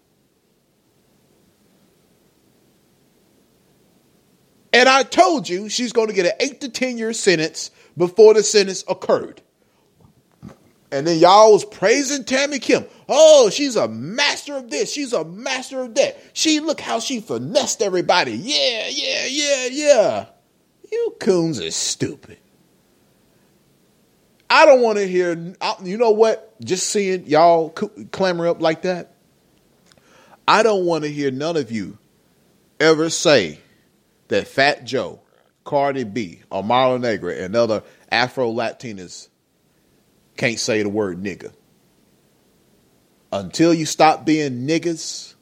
And 4.71 4.87
I 4.87 5.03
told 5.03 5.49
you 5.49 5.69
she's 5.69 5.93
going 5.93 6.07
to 6.07 6.13
get 6.13 6.25
an 6.25 6.33
eight 6.39 6.61
to 6.61 6.69
10 6.69 6.97
year 6.97 7.13
sentence 7.13 7.71
before 7.97 8.33
the 8.33 8.43
sentence 8.43 8.83
occurred. 8.87 9.41
And 10.91 11.05
then 11.05 11.19
y'all 11.19 11.53
was 11.53 11.65
praising 11.65 12.23
Tammy 12.23 12.57
Kemp. 12.57 12.89
Oh, 13.07 13.49
she's 13.51 13.75
a 13.75 13.87
master 13.87 14.55
of 14.55 14.71
this. 14.71 14.91
She's 14.91 15.13
a 15.13 15.23
master 15.23 15.81
of 15.81 15.93
that. 15.95 16.19
She 16.33 16.59
look 16.59 16.79
how 16.79 16.99
she 16.99 17.19
finessed 17.19 17.81
everybody. 17.81 18.31
Yeah, 18.31 18.87
yeah, 18.89 19.25
yeah, 19.27 19.67
yeah. 19.71 20.25
You 20.91 21.15
coons 21.19 21.59
are 21.61 21.69
stupid. 21.69 22.39
I 24.49 24.65
don't 24.65 24.81
want 24.81 24.97
to 24.97 25.07
hear. 25.07 25.53
You 25.83 25.97
know 25.97 26.09
what? 26.09 26.59
Just 26.59 26.87
seeing 26.87 27.27
y'all 27.27 27.69
clamor 27.69 28.47
up 28.47 28.59
like 28.59 28.81
that. 28.81 29.13
I 30.47 30.63
don't 30.63 30.85
want 30.85 31.03
to 31.03 31.11
hear 31.11 31.29
none 31.29 31.55
of 31.55 31.71
you 31.71 31.99
ever 32.79 33.11
say 33.11 33.59
that 34.29 34.47
Fat 34.47 34.85
Joe, 34.85 35.21
Cardi 35.65 36.05
B, 36.05 36.41
or 36.49 36.63
Negra, 36.97 37.35
and 37.35 37.55
other 37.55 37.83
Afro 38.09 38.51
Latinas 38.51 39.27
can't 40.37 40.59
say 40.59 40.81
the 40.81 40.89
word 40.89 41.21
nigga. 41.21 41.51
Until 43.31 43.73
you 43.73 43.85
stop 43.85 44.25
being 44.25 44.65
niggas 44.65 45.35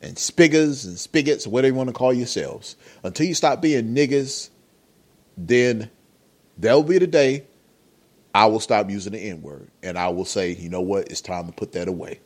and 0.00 0.16
spiggers 0.16 0.86
and 0.86 0.98
spigots, 0.98 1.46
whatever 1.46 1.72
you 1.72 1.76
want 1.76 1.88
to 1.88 1.92
call 1.92 2.12
yourselves, 2.12 2.76
until 3.04 3.26
you 3.26 3.34
stop 3.34 3.60
being 3.60 3.94
niggas, 3.94 4.50
then 5.36 5.90
there'll 6.56 6.82
be 6.82 6.98
the 6.98 7.06
day 7.06 7.44
I 8.34 8.46
will 8.46 8.60
stop 8.60 8.90
using 8.90 9.12
the 9.12 9.20
N 9.20 9.42
word 9.42 9.70
and 9.82 9.98
I 9.98 10.08
will 10.08 10.24
say, 10.24 10.52
you 10.52 10.68
know 10.68 10.80
what, 10.80 11.08
it's 11.10 11.20
time 11.20 11.46
to 11.46 11.52
put 11.52 11.72
that 11.72 11.88
away. 11.88 12.20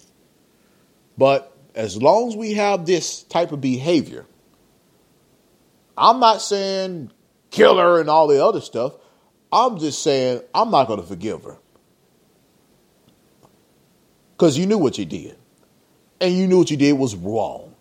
But 1.18 1.56
as 1.74 2.00
long 2.00 2.28
as 2.28 2.36
we 2.36 2.54
have 2.54 2.86
this 2.86 3.22
type 3.24 3.52
of 3.52 3.60
behavior, 3.60 4.26
I'm 5.96 6.20
not 6.20 6.42
saying 6.42 7.10
kill 7.50 7.78
her 7.78 8.00
and 8.00 8.08
all 8.08 8.26
the 8.26 8.44
other 8.44 8.60
stuff. 8.60 8.94
I'm 9.52 9.78
just 9.78 10.02
saying 10.02 10.42
I'm 10.54 10.70
not 10.70 10.88
going 10.88 11.00
to 11.00 11.06
forgive 11.06 11.44
her. 11.44 11.58
Because 14.32 14.56
you 14.56 14.66
knew 14.66 14.78
what 14.78 14.98
you 14.98 15.04
did. 15.04 15.36
And 16.20 16.34
you 16.34 16.46
knew 16.46 16.58
what 16.58 16.70
you 16.70 16.76
did 16.76 16.92
was 16.94 17.14
wrong. 17.14 17.74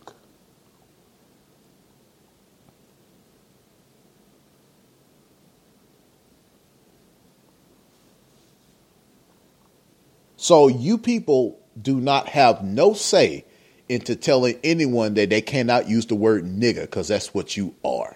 So 10.36 10.68
you 10.68 10.98
people 10.98 11.60
do 11.80 12.02
not 12.02 12.28
have 12.28 12.64
no 12.64 12.94
say 12.94 13.46
into 13.92 14.16
telling 14.16 14.58
anyone 14.64 15.16
that 15.16 15.30
they 15.30 15.42
cannot 15.42 15.90
use 15.90 16.06
the 16.06 16.16
word 16.16 16.46
nigger 16.46 16.82
because 16.82 17.10
that's 17.10 17.34
what 17.34 17.58
you 17.58 17.76
are. 17.84 18.16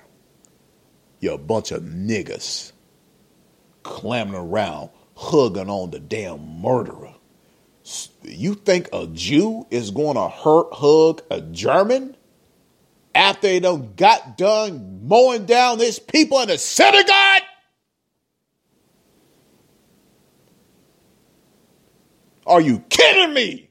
You're 1.19 1.33
a 1.33 1.37
bunch 1.37 1.71
of 1.71 1.83
niggas 1.83 2.71
clamming 3.83 4.35
around, 4.35 4.89
hugging 5.17 5.69
on 5.69 5.91
the 5.91 5.99
damn 5.99 6.61
murderer. 6.61 7.13
You 8.23 8.55
think 8.55 8.87
a 8.93 9.05
Jew 9.07 9.67
is 9.69 9.91
going 9.91 10.15
to 10.15 10.29
hurt, 10.29 10.67
hug 10.71 11.21
a 11.29 11.41
German 11.41 12.15
after 13.13 13.47
they 13.47 13.59
done 13.59 13.93
got 13.97 14.37
done 14.37 15.01
mowing 15.05 15.45
down 15.45 15.77
these 15.77 15.99
people 15.99 16.39
in 16.39 16.47
the 16.47 16.57
synagogue? 16.57 17.41
Are 22.47 22.61
you 22.61 22.79
kidding 22.89 23.33
me? 23.33 23.69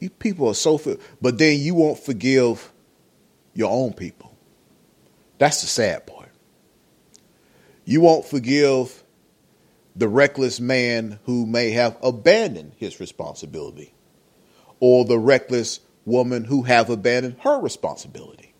You 0.00 0.10
people 0.10 0.48
are 0.48 0.54
so, 0.54 0.80
but 1.20 1.38
then 1.38 1.58
you 1.58 1.74
won't 1.74 1.98
forgive 1.98 2.72
your 3.54 3.70
own 3.70 3.92
people. 3.92 4.36
That's 5.38 5.60
the 5.60 5.66
sad 5.66 6.06
part. 6.06 6.30
You 7.84 8.00
won't 8.00 8.24
forgive 8.24 9.02
the 9.96 10.08
reckless 10.08 10.60
man 10.60 11.18
who 11.24 11.46
may 11.46 11.70
have 11.70 11.96
abandoned 12.02 12.72
his 12.76 13.00
responsibility, 13.00 13.94
or 14.78 15.04
the 15.04 15.18
reckless 15.18 15.80
woman 16.04 16.44
who 16.44 16.62
have 16.62 16.90
abandoned 16.90 17.36
her 17.40 17.60
responsibility. 17.60 18.54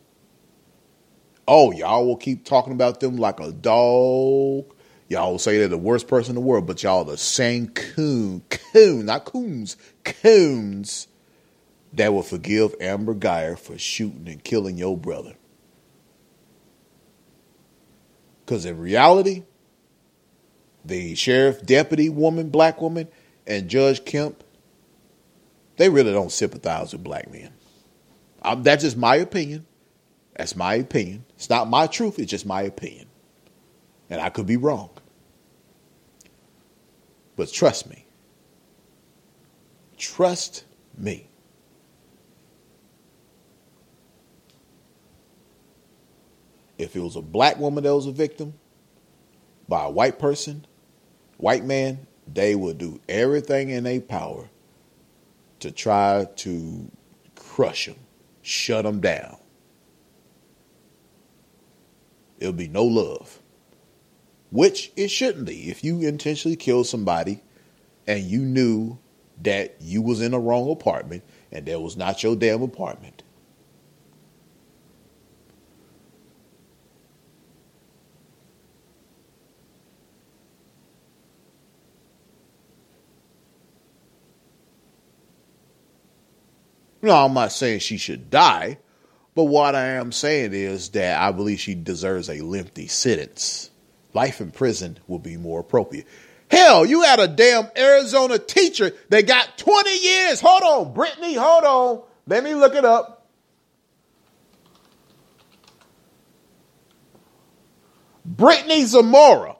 Oh, 1.46 1.72
y'all 1.72 2.06
will 2.06 2.16
keep 2.16 2.44
talking 2.44 2.72
about 2.72 3.00
them 3.00 3.16
like 3.16 3.40
a 3.40 3.52
dog 3.52 4.64
Y'all 5.08 5.32
will 5.32 5.38
say 5.38 5.56
they're 5.56 5.68
the 5.68 5.78
worst 5.78 6.06
person 6.06 6.32
in 6.32 6.34
the 6.34 6.46
world, 6.46 6.66
but 6.66 6.82
y'all 6.82 7.02
the 7.02 7.16
same 7.16 7.68
coon, 7.68 8.42
coon, 8.50 9.06
not 9.06 9.24
coons, 9.24 9.76
coons 10.04 11.08
that 11.92 12.12
will 12.12 12.22
forgive 12.22 12.74
Amber 12.80 13.14
Guyger 13.14 13.58
for 13.58 13.78
shooting 13.78 14.28
and 14.28 14.42
killing 14.44 14.76
your 14.76 14.96
brother. 14.96 15.34
Because 18.44 18.64
in 18.64 18.78
reality, 18.78 19.44
the 20.84 21.14
sheriff, 21.14 21.64
deputy 21.64 22.08
woman, 22.08 22.50
black 22.50 22.80
woman, 22.80 23.08
and 23.46 23.68
Judge 23.68 24.04
Kemp, 24.04 24.42
they 25.76 25.88
really 25.88 26.12
don't 26.12 26.32
sympathize 26.32 26.92
with 26.92 27.04
black 27.04 27.30
men. 27.30 27.52
That's 28.62 28.82
just 28.84 28.96
my 28.96 29.16
opinion. 29.16 29.66
That's 30.36 30.56
my 30.56 30.74
opinion. 30.74 31.24
It's 31.36 31.50
not 31.50 31.68
my 31.68 31.86
truth, 31.86 32.18
it's 32.18 32.30
just 32.30 32.46
my 32.46 32.62
opinion. 32.62 33.06
And 34.08 34.20
I 34.20 34.30
could 34.30 34.46
be 34.46 34.56
wrong. 34.56 34.90
But 37.36 37.52
trust 37.52 37.88
me. 37.88 38.06
Trust 39.96 40.64
me. 40.96 41.28
If 46.88 46.96
it 46.96 47.00
was 47.00 47.16
a 47.16 47.20
black 47.20 47.58
woman 47.58 47.84
that 47.84 47.94
was 47.94 48.06
a 48.06 48.12
victim 48.12 48.54
by 49.68 49.84
a 49.84 49.90
white 49.90 50.18
person, 50.18 50.66
white 51.36 51.62
man, 51.62 52.06
they 52.26 52.54
would 52.54 52.78
do 52.78 52.98
everything 53.10 53.68
in 53.68 53.84
their 53.84 54.00
power 54.00 54.48
to 55.60 55.70
try 55.70 56.26
to 56.36 56.90
crush 57.34 57.84
them, 57.84 57.96
shut 58.40 58.86
them 58.86 59.00
down. 59.00 59.36
There'll 62.38 62.54
be 62.54 62.68
no 62.68 62.84
love 62.84 63.38
which 64.50 64.90
it 64.96 65.08
shouldn't 65.08 65.44
be. 65.44 65.68
If 65.68 65.84
you 65.84 66.00
intentionally 66.00 66.56
kill 66.56 66.84
somebody 66.84 67.42
and 68.06 68.24
you 68.24 68.40
knew 68.40 68.98
that 69.42 69.76
you 69.78 70.00
was 70.00 70.22
in 70.22 70.32
a 70.32 70.40
wrong 70.40 70.70
apartment 70.70 71.22
and 71.52 71.66
that 71.66 71.82
was 71.82 71.98
not 71.98 72.22
your 72.22 72.34
damn 72.34 72.62
apartment. 72.62 73.24
No, 87.08 87.24
I'm 87.24 87.32
not 87.32 87.52
saying 87.52 87.78
she 87.78 87.96
should 87.96 88.28
die, 88.28 88.76
but 89.34 89.44
what 89.44 89.74
I 89.74 89.92
am 89.92 90.12
saying 90.12 90.52
is 90.52 90.90
that 90.90 91.18
I 91.18 91.32
believe 91.32 91.58
she 91.58 91.74
deserves 91.74 92.28
a 92.28 92.42
lengthy 92.42 92.86
sentence 92.86 93.70
life 94.12 94.42
in 94.42 94.50
prison 94.50 94.98
will 95.06 95.18
be 95.18 95.38
more 95.38 95.60
appropriate. 95.60 96.06
Hell, 96.50 96.84
you 96.84 97.00
had 97.00 97.18
a 97.18 97.26
damn 97.26 97.70
Arizona 97.74 98.38
teacher 98.38 98.92
that 99.08 99.26
got 99.26 99.56
20 99.56 99.98
years. 99.98 100.42
Hold 100.42 100.62
on, 100.64 100.92
Brittany, 100.92 101.32
hold 101.32 101.64
on. 101.64 102.02
Let 102.26 102.44
me 102.44 102.54
look 102.54 102.74
it 102.74 102.84
up. 102.84 103.26
Brittany 108.22 108.84
Zamora. 108.84 109.56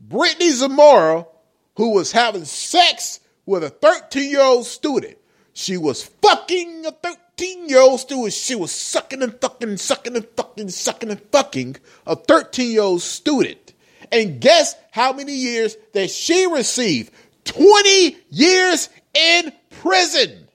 Brittany 0.00 0.50
Zamora, 0.50 1.28
who 1.76 1.94
was 1.94 2.10
having 2.10 2.44
sex 2.44 3.20
with 3.46 3.62
a 3.62 3.70
13 3.70 4.28
year 4.28 4.40
old 4.40 4.66
student. 4.66 5.18
She 5.54 5.76
was 5.76 6.02
fucking 6.02 6.84
a 6.84 6.90
13 6.90 7.68
year 7.68 7.80
old 7.80 8.00
student. 8.00 8.32
She 8.32 8.56
was 8.56 8.72
sucking 8.72 9.22
and 9.22 9.40
fucking, 9.40 9.76
sucking 9.76 10.16
and 10.16 10.26
fucking, 10.36 10.68
sucking 10.68 11.10
and 11.10 11.20
fucking 11.32 11.76
a 12.06 12.16
13 12.16 12.72
year 12.72 12.82
old 12.82 13.00
student. 13.00 13.72
And 14.12 14.40
guess 14.40 14.74
how 14.90 15.12
many 15.12 15.32
years 15.32 15.76
that 15.92 16.10
she 16.10 16.46
received? 16.46 17.12
20 17.44 18.16
years 18.30 18.88
in 19.14 19.52
prison. 19.80 20.48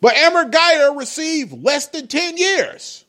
But 0.00 0.16
Amber 0.16 0.50
Guyger 0.50 0.98
received 0.98 1.62
less 1.62 1.86
than 1.86 2.08
10 2.08 2.36
years. 2.36 3.04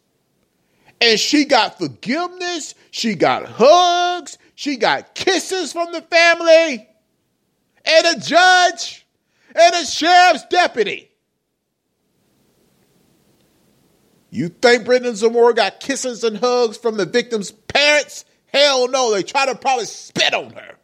And 1.01 1.19
she 1.19 1.45
got 1.45 1.79
forgiveness, 1.79 2.75
she 2.91 3.15
got 3.15 3.45
hugs, 3.45 4.37
she 4.53 4.77
got 4.77 5.15
kisses 5.15 5.73
from 5.73 5.91
the 5.91 6.01
family, 6.01 6.87
and 7.83 8.17
a 8.17 8.19
judge, 8.21 9.02
and 9.55 9.75
a 9.75 9.85
sheriff's 9.85 10.45
deputy. 10.49 11.09
You 14.29 14.49
think 14.49 14.85
Brittany 14.85 15.13
Zamora 15.13 15.53
got 15.53 15.79
kisses 15.79 16.23
and 16.23 16.37
hugs 16.37 16.77
from 16.77 16.97
the 16.97 17.05
victim's 17.05 17.51
parents? 17.51 18.25
Hell 18.47 18.87
no, 18.87 19.13
they 19.13 19.21
try 19.21 19.45
to 19.45 19.55
probably 19.55 19.85
spit 19.85 20.33
on 20.33 20.51
her. 20.53 20.75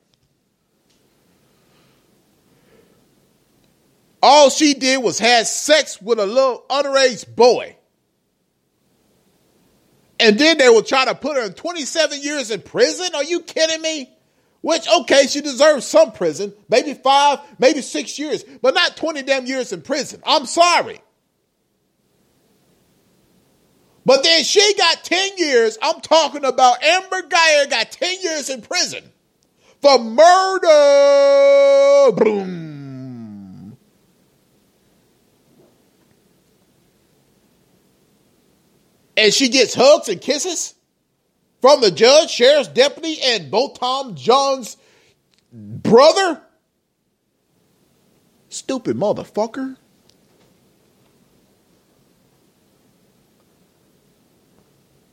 All 4.21 4.49
she 4.49 4.73
did 4.73 5.01
was 5.01 5.17
have 5.19 5.47
sex 5.47 6.01
with 6.01 6.19
a 6.19 6.25
little 6.25 6.63
underage 6.69 7.35
boy. 7.35 7.75
And 10.19 10.37
then 10.37 10.57
they 10.57 10.67
will 10.67 10.83
try 10.83 11.05
to 11.05 11.15
put 11.15 11.37
her 11.37 11.45
in 11.45 11.53
27 11.53 12.21
years 12.21 12.51
in 12.51 12.61
prison? 12.61 13.15
Are 13.15 13.23
you 13.23 13.41
kidding 13.41 13.81
me? 13.81 14.11
Which, 14.61 14.87
okay, 14.89 15.27
she 15.27 15.41
deserves 15.41 15.85
some 15.85 16.11
prison, 16.11 16.53
maybe 16.67 16.93
five, 16.93 17.39
maybe 17.59 17.81
six 17.81 18.19
years, 18.19 18.43
but 18.61 18.73
not 18.73 18.97
20 18.97 19.21
damn 19.23 19.45
years 19.45 19.71
in 19.71 19.81
prison. 19.81 20.21
I'm 20.25 20.45
sorry. 20.45 20.99
But 24.05 24.23
then 24.23 24.43
she 24.43 24.73
got 24.77 25.03
10 25.03 25.37
years. 25.37 25.77
I'm 25.81 26.01
talking 26.01 26.43
about 26.43 26.83
Amber 26.83 27.21
Guyger 27.21 27.69
got 27.69 27.91
10 27.91 28.21
years 28.21 28.49
in 28.49 28.61
prison 28.61 29.03
for 29.81 29.97
murder. 29.99 30.67
Boom. 32.17 33.77
And 39.15 39.33
she 39.33 39.49
gets 39.49 39.73
hugs 39.73 40.09
and 40.09 40.19
kisses 40.19 40.75
from 41.61 41.81
the 41.81 41.91
judge, 41.91 42.29
sheriff's 42.29 42.69
deputy, 42.69 43.17
and 43.21 43.51
Botham 43.51 44.15
Jean's 44.15 44.77
brother. 45.51 46.41
Stupid 48.49 48.97
motherfucker. 48.97 49.75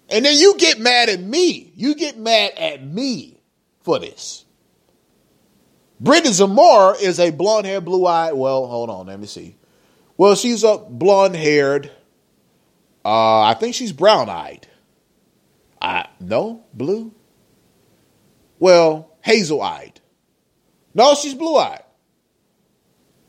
And 0.08 0.24
then 0.24 0.36
you 0.36 0.56
get 0.56 0.78
mad 0.78 1.08
at 1.08 1.20
me. 1.20 1.72
You 1.74 1.94
get 1.94 2.16
mad 2.16 2.52
at 2.56 2.84
me 2.86 3.40
for 3.82 3.98
this. 3.98 4.44
Brittany 5.98 6.32
Zamora 6.32 6.96
is 6.96 7.18
a 7.18 7.30
blonde 7.30 7.66
haired, 7.66 7.84
blue 7.84 8.06
eyed. 8.06 8.34
Well, 8.34 8.66
hold 8.66 8.90
on, 8.90 9.06
let 9.06 9.18
me 9.18 9.26
see. 9.26 9.56
Well, 10.16 10.34
she's 10.34 10.62
a 10.62 10.78
blonde 10.78 11.36
haired. 11.36 11.90
Uh, 13.04 13.42
I 13.42 13.54
think 13.54 13.74
she's 13.74 13.92
brown 13.92 14.28
eyed. 14.28 14.66
Uh, 15.80 16.04
no, 16.20 16.64
blue. 16.72 17.14
Well, 18.58 19.12
hazel 19.22 19.62
eyed. 19.62 20.00
No, 20.94 21.14
she's 21.14 21.34
blue 21.34 21.56
eyed. 21.56 21.82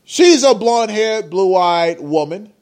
She's 0.04 0.42
a 0.42 0.54
blonde 0.54 0.90
haired, 0.90 1.28
blue 1.28 1.54
eyed 1.54 2.00
woman 2.00 2.52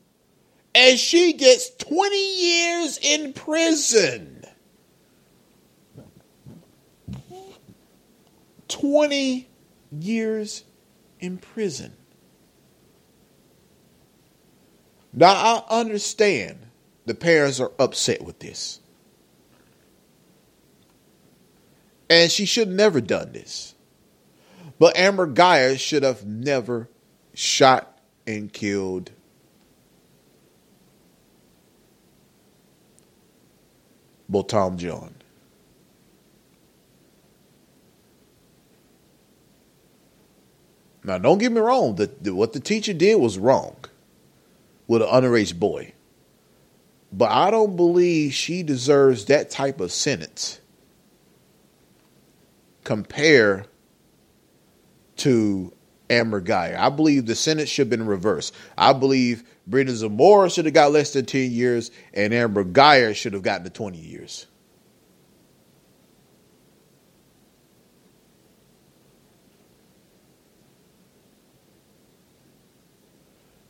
and 0.76 0.98
she 0.98 1.32
gets 1.32 1.70
20 1.70 2.16
years 2.16 2.98
in 2.98 3.32
prison. 3.32 4.44
20 8.68 9.48
years 9.98 10.64
in 11.18 11.38
prison. 11.38 11.94
Now, 15.14 15.32
I 15.32 15.80
understand 15.80 16.58
the 17.06 17.14
parents 17.14 17.58
are 17.58 17.72
upset 17.78 18.20
with 18.20 18.40
this. 18.40 18.80
And 22.08 22.30
she 22.30 22.46
should 22.46 22.68
never 22.68 23.00
done 23.00 23.32
this. 23.32 23.74
But 24.78 24.96
Amber 24.96 25.26
Guyger 25.26 25.78
should 25.78 26.02
have 26.02 26.24
never 26.24 26.88
shot 27.34 27.98
and 28.26 28.52
killed 28.52 29.10
Botham 34.28 34.76
Jean. 34.76 35.14
Now, 41.04 41.18
don't 41.18 41.38
get 41.38 41.52
me 41.52 41.60
wrong. 41.60 41.94
The, 41.94 42.10
the, 42.20 42.34
what 42.34 42.52
the 42.52 42.58
teacher 42.58 42.92
did 42.92 43.20
was 43.20 43.38
wrong 43.38 43.76
with 44.88 45.02
an 45.02 45.08
underage 45.08 45.56
boy. 45.56 45.92
But 47.12 47.30
I 47.30 47.52
don't 47.52 47.76
believe 47.76 48.34
she 48.34 48.64
deserves 48.64 49.24
that 49.26 49.48
type 49.48 49.80
of 49.80 49.92
sentence 49.92 50.60
compare 52.86 53.66
to 55.16 55.74
Amber 56.08 56.40
Guyger. 56.40 56.78
I 56.78 56.88
believe 56.88 57.26
the 57.26 57.34
sentence 57.34 57.68
should 57.68 57.86
have 57.86 57.90
been 57.90 58.06
reversed. 58.06 58.54
I 58.78 58.92
believe 58.92 59.42
Brittany 59.66 59.96
Zamora 59.96 60.48
should 60.48 60.66
have 60.66 60.74
got 60.74 60.92
less 60.92 61.12
than 61.12 61.26
10 61.26 61.50
years, 61.50 61.90
and 62.14 62.32
Amber 62.32 62.64
Guyger 62.64 63.12
should 63.12 63.32
have 63.32 63.42
gotten 63.42 63.64
the 63.64 63.70
20 63.70 63.98
years. 63.98 64.46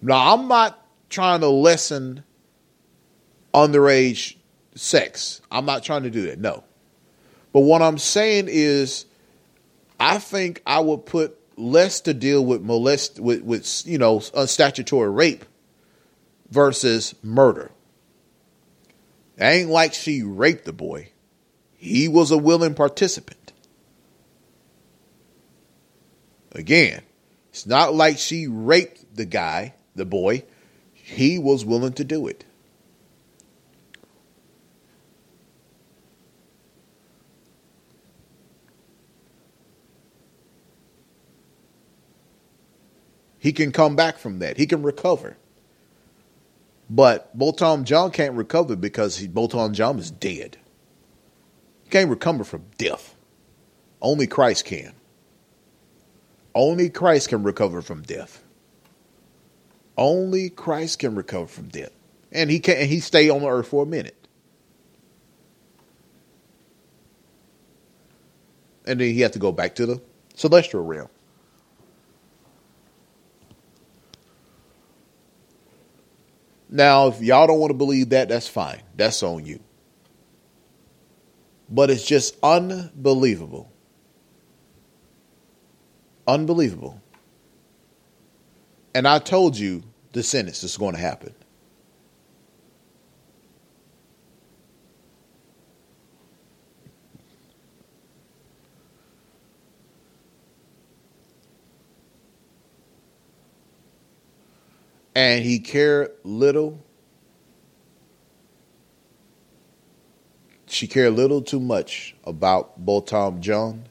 Now, 0.03 0.35
I'm 0.35 0.47
not 0.47 0.87
trying 1.09 1.41
to 1.41 1.49
lessen 1.49 2.23
underage 3.55 4.37
sex. 4.75 5.41
I'm 5.51 5.65
not 5.65 5.83
trying 5.83 6.03
to 6.03 6.11
do 6.11 6.27
that, 6.27 6.39
no. 6.39 6.65
But 7.57 7.63
what 7.63 7.81
I'm 7.81 7.97
saying 7.97 8.49
is, 8.51 9.07
I 9.99 10.19
think 10.19 10.61
I 10.67 10.79
would 10.79 11.07
put 11.07 11.39
less 11.57 12.03
to 12.03 12.13
deal 12.13 12.45
with 12.45 12.61
molest 12.61 13.19
with, 13.19 13.45
with 13.45 13.83
you 13.87 13.97
know 13.97 14.19
statutory 14.19 15.09
rape 15.09 15.43
versus 16.51 17.15
murder. 17.23 17.71
It 19.39 19.43
ain't 19.45 19.71
like 19.71 19.95
she 19.95 20.23
raped 20.23 20.67
the 20.67 20.75
boy. 20.75 21.13
He 21.73 22.09
was 22.09 22.31
a 22.31 22.37
willing 22.37 22.75
participant. 22.75 23.55
Again, 26.53 27.01
it's 27.49 27.65
not 27.65 27.95
like 27.95 28.19
she 28.19 28.49
raped 28.49 29.17
the 29.17 29.25
guy, 29.25 29.77
the 29.95 30.05
boy. 30.05 30.45
He 30.93 31.39
was 31.39 31.65
willing 31.65 31.95
to 31.95 32.05
do 32.05 32.27
it. 32.27 32.45
He 43.47 43.53
can 43.53 43.71
come 43.71 43.95
back 43.95 44.19
from 44.19 44.41
that. 44.41 44.57
He 44.57 44.67
can 44.67 44.83
recover. 44.83 45.37
But 46.91 47.39
Botham 47.39 47.85
Jean 47.85 48.11
can't 48.11 48.35
recover 48.35 48.75
because 48.75 49.19
he, 49.19 49.29
Botham 49.29 49.73
Jean 49.73 50.01
is 50.01 50.11
dead. 50.11 50.57
He 51.85 51.91
can't 51.91 52.11
recover 52.11 52.43
from 52.43 52.65
death. 52.77 53.15
Only 54.03 54.27
Christ 54.27 54.65
can. 54.65 54.95
Only 56.57 56.91
Christ 56.91 57.29
can 57.29 57.45
recover 57.45 57.83
from 57.83 58.03
death. 58.03 58.43
Only 59.97 60.51
Christ 60.51 60.99
can 60.99 61.15
recover 61.15 61.47
from 61.47 61.69
death. 61.69 61.93
And 62.33 62.51
he 62.51 62.59
can 62.59 62.85
he 62.89 62.99
stay 62.99 63.31
on 63.31 63.43
the 63.43 63.49
earth 63.49 63.69
for 63.69 63.85
a 63.85 63.87
minute. 63.87 64.27
And 68.85 68.99
then 68.99 69.07
he 69.07 69.21
had 69.21 69.35
to 69.35 69.39
go 69.39 69.53
back 69.53 69.77
to 69.77 69.87
the 69.87 70.03
celestial 70.35 70.83
realm. 70.83 71.11
Now, 76.77 77.07
if 77.09 77.23
y'all 77.23 77.47
don't 77.47 77.59
want 77.59 77.71
to 77.71 77.75
believe 77.77 78.11
that, 78.11 78.29
that's 78.29 78.47
fine. 78.47 78.83
That's 78.97 79.23
on 79.23 79.47
you. 79.47 79.61
But 81.71 81.89
it's 81.89 82.05
just 82.05 82.37
unbelievable. 82.43 83.73
Unbelievable. 86.29 87.01
And 88.95 89.09
I 89.09 89.21
told 89.21 89.57
you 89.57 89.85
the 90.13 90.23
sentence 90.23 90.63
is 90.65 90.77
going 90.77 90.95
to 90.95 91.01
happen. 91.01 91.35
And 105.17 105.43
he 105.43 105.61
cared 105.61 106.11
little. 106.25 106.79
She 110.67 110.87
cared 110.87 111.15
little 111.15 111.41
too 111.41 111.59
much 111.59 112.15
about 112.25 112.85
Botham 112.85 113.41
Jean. 113.41 113.89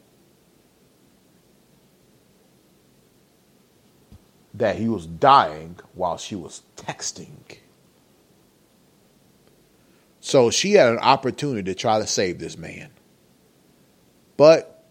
that 4.58 4.78
he 4.78 4.88
was 4.88 5.06
dying 5.06 5.78
while 5.96 6.18
she 6.18 6.36
was 6.36 6.62
texting. 6.78 7.58
So 10.22 10.50
she 10.50 10.74
had 10.74 10.94
an 10.94 11.00
opportunity 11.00 11.64
to 11.64 11.76
try 11.76 12.00
to 12.00 12.08
save 12.08 12.40
this 12.40 12.58
man. 12.58 12.90
But 14.38 14.86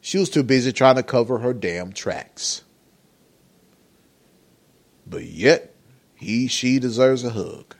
she 0.00 0.18
was 0.18 0.28
too 0.28 0.42
busy 0.42 0.72
trying 0.72 0.96
to 0.96 1.02
cover 1.02 1.38
her 1.38 1.54
damn 1.54 1.92
tracks. 1.92 2.62
But 5.06 5.24
yet, 5.24 5.74
he, 6.14 6.48
she 6.48 6.78
deserves 6.78 7.24
a 7.24 7.30
hug. 7.30 7.74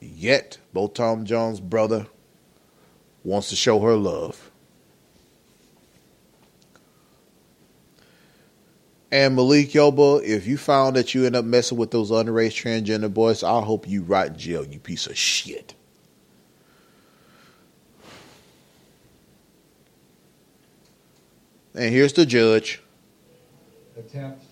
Yet, 0.00 0.58
Botham 0.72 1.24
Jean's 1.24 1.60
brother 1.60 2.06
wants 3.24 3.50
to 3.50 3.56
show 3.56 3.80
her 3.80 3.94
love. 3.96 4.50
And 9.10 9.36
Malik 9.36 9.70
Yoba, 9.70 10.22
if 10.22 10.46
you 10.46 10.58
found 10.58 10.96
that 10.96 11.14
you 11.14 11.24
end 11.24 11.34
up 11.34 11.44
messing 11.44 11.78
with 11.78 11.90
those 11.90 12.10
underage 12.10 12.62
transgender 12.62 13.12
boys, 13.12 13.42
I 13.42 13.62
hope 13.62 13.88
you 13.88 14.02
rot 14.02 14.28
in 14.28 14.38
jail, 14.38 14.66
you 14.66 14.78
piece 14.78 15.06
of 15.06 15.16
shit. 15.16 15.74
And 21.74 21.92
here's 21.94 22.12
the 22.12 22.26
judge. 22.26 22.82
Attempts 23.96 24.47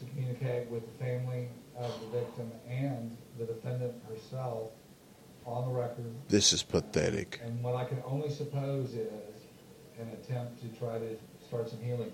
with 0.70 0.84
the 0.87 1.05
family 1.05 1.49
of 1.78 1.93
the 2.01 2.18
victim 2.18 2.51
and 2.68 3.16
the 3.39 3.45
defendant 3.45 3.95
herself 4.09 4.70
on 5.45 5.68
the 5.68 5.72
record. 5.72 6.12
This 6.28 6.53
is 6.53 6.62
pathetic. 6.62 7.41
And 7.45 7.62
what 7.62 7.74
I 7.74 7.84
can 7.84 8.03
only 8.05 8.30
suppose 8.30 8.95
is 8.95 9.09
an 9.99 10.09
attempt 10.09 10.61
to 10.61 10.68
try 10.78 10.99
to 10.99 11.16
start 11.47 11.68
some 11.70 11.80
healing 11.80 12.12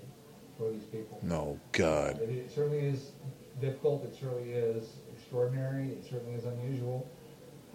for 0.58 0.70
these 0.70 0.84
people. 0.84 1.18
No, 1.22 1.58
God. 1.72 2.20
It, 2.20 2.30
it 2.30 2.52
certainly 2.52 2.80
is 2.80 3.12
difficult. 3.60 4.04
It 4.04 4.14
certainly 4.14 4.52
is 4.52 4.96
extraordinary. 5.16 5.88
It 5.88 6.04
certainly 6.08 6.34
is 6.34 6.44
unusual. 6.44 7.08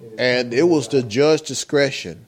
It 0.01 0.13
is 0.13 0.19
And 0.19 0.53
it 0.53 0.63
was 0.63 0.87
the 0.87 1.03
judge's 1.03 1.47
discretion. 1.47 2.27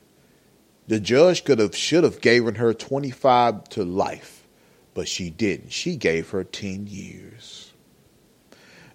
The 0.87 0.99
judge 0.99 1.43
could 1.43 1.59
have 1.59 1.75
should 1.75 2.03
have 2.03 2.19
given 2.19 2.55
her 2.55 2.73
25 2.73 3.69
to 3.69 3.85
life, 3.85 4.47
but 4.95 5.07
she 5.07 5.29
didn't. 5.29 5.71
She 5.71 5.95
gave 5.95 6.31
her 6.31 6.43
10 6.43 6.87
years. 6.87 7.68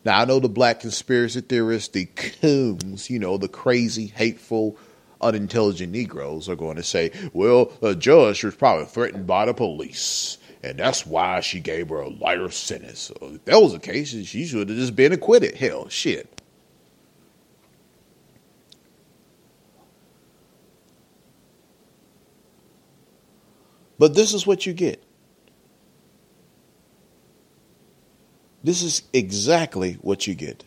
Now 0.04 0.20
I 0.20 0.24
know 0.24 0.38
the 0.38 0.48
black 0.48 0.80
conspiracy 0.80 1.40
theorists, 1.40 1.88
the 1.88 2.06
coons, 2.06 3.08
you 3.08 3.18
know, 3.18 3.38
the 3.38 3.48
crazy, 3.48 4.06
hateful, 4.06 4.76
unintelligent 5.20 5.92
Negroes 5.92 6.48
are 6.48 6.56
going 6.56 6.76
to 6.76 6.82
say, 6.82 7.10
well, 7.32 7.72
the 7.80 7.94
judge 7.94 8.44
was 8.44 8.54
probably 8.54 8.84
threatened 8.86 9.26
by 9.26 9.46
the 9.46 9.54
police. 9.54 10.38
And 10.62 10.78
that's 10.78 11.04
why 11.04 11.40
she 11.40 11.60
gave 11.60 11.90
her 11.90 12.00
a 12.00 12.08
lighter 12.08 12.50
sentence. 12.50 13.00
So 13.00 13.14
if 13.34 13.44
that 13.44 13.60
was 13.60 13.72
the 13.72 13.78
case, 13.78 14.08
she 14.08 14.46
should 14.46 14.70
have 14.70 14.78
just 14.78 14.96
been 14.96 15.12
acquitted. 15.12 15.56
Hell, 15.56 15.88
shit. 15.90 16.40
But 23.98 24.14
this 24.14 24.32
is 24.32 24.46
what 24.46 24.64
you 24.64 24.72
get. 24.72 25.03
This 28.64 28.82
is 28.82 29.02
exactly 29.12 29.98
what 30.00 30.26
you 30.26 30.34
get. 30.34 30.64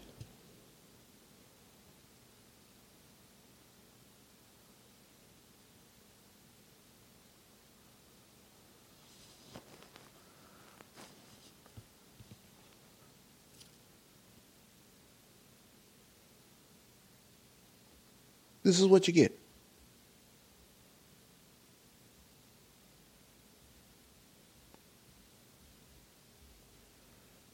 This 18.62 18.80
is 18.80 18.86
what 18.86 19.08
you 19.08 19.14
get. 19.14 19.47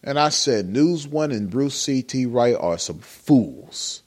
And 0.03 0.19
I 0.19 0.29
said, 0.29 0.67
News 0.67 1.07
One 1.07 1.31
and 1.31 1.49
Bruce 1.49 1.79
C.T. 1.81 2.25
Wright 2.25 2.55
are 2.59 2.77
some 2.77 2.99
fools. 2.99 4.03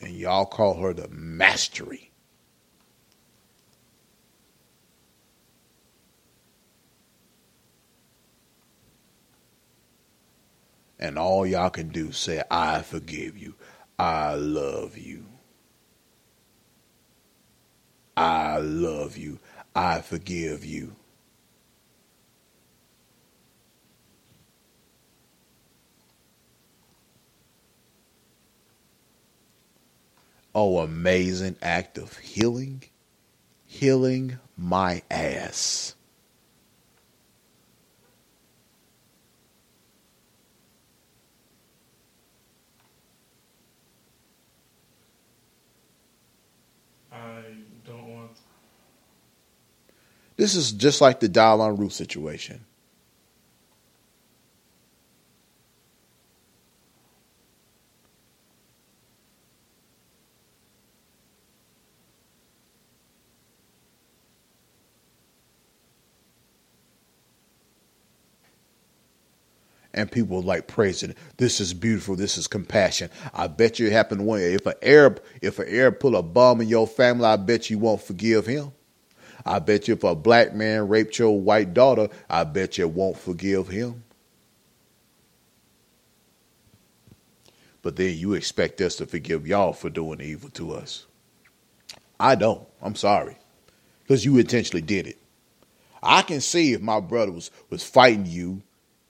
And 0.00 0.12
y'all 0.12 0.46
call 0.46 0.74
her 0.82 0.92
the 0.92 1.08
mastery. 1.08 2.13
And 11.04 11.18
all 11.18 11.46
y'all 11.46 11.68
can 11.68 11.88
do 11.88 12.12
say, 12.12 12.42
I 12.50 12.80
forgive 12.80 13.36
you. 13.36 13.54
I 13.98 14.34
love 14.34 14.96
you. 14.96 15.26
I 18.16 18.56
love 18.58 19.18
you. 19.18 19.38
I 19.76 20.00
forgive 20.00 20.64
you. 20.64 20.96
Oh, 30.54 30.78
amazing 30.78 31.56
act 31.60 31.98
of 31.98 32.16
healing. 32.16 32.84
Healing 33.66 34.38
my 34.56 35.02
ass. 35.10 35.93
I 47.24 47.42
don't 47.86 48.14
want. 48.14 48.30
This 50.36 50.54
is 50.54 50.72
just 50.72 51.00
like 51.00 51.20
the 51.20 51.28
Dylann 51.28 51.78
Roof 51.78 51.92
situation. 51.92 52.64
And 69.94 70.10
people 70.10 70.42
like 70.42 70.66
praising. 70.66 71.14
This 71.36 71.60
is 71.60 71.72
beautiful. 71.72 72.16
This 72.16 72.36
is 72.36 72.46
compassion. 72.46 73.10
I 73.32 73.46
bet 73.46 73.78
you 73.78 73.86
it 73.86 73.92
happened 73.92 74.26
one. 74.26 74.40
If 74.40 74.66
an 74.66 74.74
Arab, 74.82 75.22
if 75.40 75.58
an 75.58 75.68
Arab 75.68 76.00
pull 76.00 76.16
a 76.16 76.22
bomb 76.22 76.60
in 76.60 76.68
your 76.68 76.86
family, 76.86 77.24
I 77.24 77.36
bet 77.36 77.70
you 77.70 77.78
won't 77.78 78.02
forgive 78.02 78.46
him. 78.46 78.72
I 79.46 79.58
bet 79.60 79.88
you 79.88 79.94
if 79.94 80.04
a 80.04 80.14
black 80.14 80.54
man 80.54 80.88
raped 80.88 81.18
your 81.18 81.38
white 81.40 81.74
daughter, 81.74 82.08
I 82.28 82.44
bet 82.44 82.78
you 82.78 82.88
won't 82.88 83.16
forgive 83.18 83.68
him. 83.68 84.02
But 87.82 87.96
then 87.96 88.16
you 88.16 88.32
expect 88.32 88.80
us 88.80 88.96
to 88.96 89.06
forgive 89.06 89.46
y'all 89.46 89.74
for 89.74 89.90
doing 89.90 90.20
evil 90.20 90.48
to 90.50 90.72
us. 90.72 91.06
I 92.18 92.34
don't. 92.34 92.66
I'm 92.80 92.94
sorry. 92.94 93.36
Because 94.02 94.24
you 94.24 94.38
intentionally 94.38 94.82
did 94.82 95.06
it. 95.06 95.18
I 96.02 96.22
can 96.22 96.40
see 96.40 96.72
if 96.72 96.80
my 96.80 97.00
brother 97.00 97.32
was, 97.32 97.50
was 97.70 97.84
fighting 97.84 98.26
you 98.26 98.62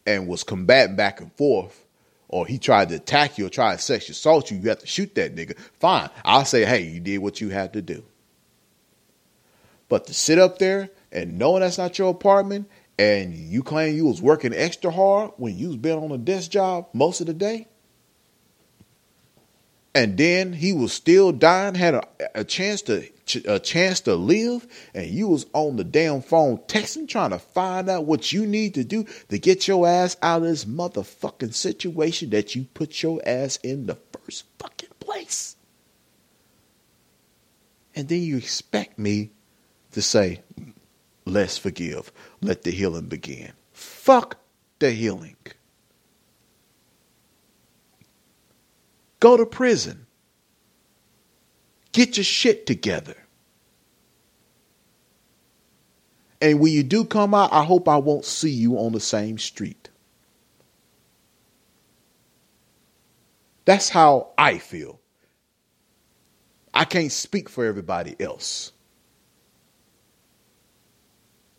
and 0.06 0.28
was 0.28 0.44
combating 0.44 0.96
back 0.96 1.20
and 1.20 1.32
forth, 1.32 1.84
or 2.28 2.46
he 2.46 2.58
tried 2.58 2.88
to 2.90 2.96
attack 2.96 3.38
you 3.38 3.46
or 3.46 3.50
try 3.50 3.74
to 3.74 3.80
sexually 3.80 4.12
assault 4.12 4.50
you, 4.50 4.58
you 4.58 4.68
have 4.68 4.80
to 4.80 4.86
shoot 4.86 5.14
that 5.14 5.34
nigga. 5.34 5.58
Fine. 5.78 6.10
I'll 6.24 6.44
say, 6.44 6.64
hey, 6.64 6.82
you 6.82 7.00
did 7.00 7.18
what 7.18 7.40
you 7.40 7.50
had 7.50 7.72
to 7.74 7.82
do. 7.82 8.02
But 9.88 10.06
to 10.06 10.14
sit 10.14 10.38
up 10.38 10.58
there 10.58 10.90
and 11.12 11.38
knowing 11.38 11.60
that's 11.60 11.78
not 11.78 11.98
your 11.98 12.10
apartment 12.10 12.68
and 12.98 13.34
you 13.34 13.62
claim 13.62 13.94
you 13.94 14.06
was 14.06 14.22
working 14.22 14.52
extra 14.54 14.90
hard 14.90 15.32
when 15.36 15.56
you 15.56 15.68
was 15.68 15.76
been 15.76 15.98
on 15.98 16.10
a 16.12 16.18
desk 16.18 16.50
job 16.50 16.88
most 16.92 17.20
of 17.20 17.26
the 17.26 17.34
day, 17.34 17.68
and 19.94 20.18
then 20.18 20.52
he 20.52 20.72
was 20.72 20.92
still 20.92 21.30
dying, 21.30 21.74
had 21.74 21.94
a, 21.94 22.08
a 22.34 22.44
chance 22.44 22.82
to 22.82 23.08
a 23.46 23.58
chance 23.58 24.00
to 24.00 24.14
live, 24.14 24.66
and 24.92 25.06
you 25.06 25.28
was 25.28 25.46
on 25.54 25.76
the 25.76 25.84
damn 25.84 26.20
phone 26.20 26.58
texting, 26.58 27.08
trying 27.08 27.30
to 27.30 27.38
find 27.38 27.88
out 27.88 28.04
what 28.04 28.32
you 28.32 28.46
need 28.46 28.74
to 28.74 28.84
do 28.84 29.06
to 29.28 29.38
get 29.38 29.66
your 29.66 29.86
ass 29.86 30.16
out 30.20 30.42
of 30.42 30.48
this 30.48 30.64
motherfucking 30.66 31.54
situation 31.54 32.30
that 32.30 32.54
you 32.54 32.64
put 32.74 33.02
your 33.02 33.20
ass 33.26 33.56
in 33.62 33.86
the 33.86 33.96
first 34.12 34.44
fucking 34.58 34.90
place. 35.00 35.56
And 37.94 38.08
then 38.08 38.22
you 38.22 38.36
expect 38.36 38.98
me 38.98 39.30
to 39.92 40.02
say, 40.02 40.42
let's 41.24 41.56
forgive, 41.56 42.12
let 42.42 42.62
the 42.62 42.72
healing 42.72 43.06
begin. 43.06 43.52
Fuck 43.72 44.38
the 44.80 44.90
healing. 44.90 45.36
Go 49.24 49.38
to 49.38 49.46
prison. 49.46 50.04
Get 51.92 52.18
your 52.18 52.24
shit 52.24 52.66
together. 52.66 53.16
And 56.42 56.60
when 56.60 56.74
you 56.74 56.82
do 56.82 57.06
come 57.06 57.32
out, 57.32 57.50
I 57.50 57.64
hope 57.64 57.88
I 57.88 57.96
won't 57.96 58.26
see 58.26 58.50
you 58.50 58.76
on 58.76 58.92
the 58.92 59.00
same 59.00 59.38
street. 59.38 59.88
That's 63.64 63.88
how 63.88 64.32
I 64.36 64.58
feel. 64.58 65.00
I 66.74 66.84
can't 66.84 67.10
speak 67.10 67.48
for 67.48 67.64
everybody 67.64 68.16
else. 68.20 68.72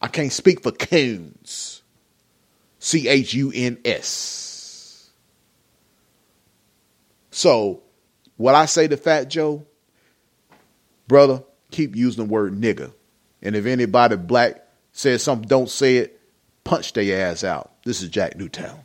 I 0.04 0.08
can't 0.08 0.32
speak 0.32 0.62
for 0.62 0.72
Coons. 0.72 1.82
C 2.78 3.08
H 3.08 3.34
U 3.34 3.52
N 3.56 3.80
S. 3.84 4.45
So, 7.36 7.84
what 8.38 8.56
I 8.56 8.66
say 8.66 8.88
to 8.88 8.96
Fat 8.96 9.26
Joe, 9.30 9.66
brother, 11.06 11.44
keep 11.70 11.94
using 11.94 12.26
the 12.26 12.32
word 12.32 12.54
nigga. 12.54 12.94
And 13.42 13.58
if 13.58 13.66
anybody 13.66 14.16
black 14.16 14.66
says 14.94 15.22
something, 15.22 15.46
don't 15.46 15.70
say 15.70 15.98
it, 15.98 16.22
punch 16.64 16.94
their 16.94 17.28
ass 17.30 17.44
out. 17.44 17.74
This 17.84 18.02
is 18.02 18.08
Jack 18.08 18.38
Newtown. 18.38 18.85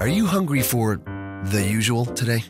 Are 0.00 0.08
you 0.08 0.26
hungry 0.26 0.62
for 0.62 1.00
the 1.44 1.62
usual 1.62 2.04
today? 2.04 2.44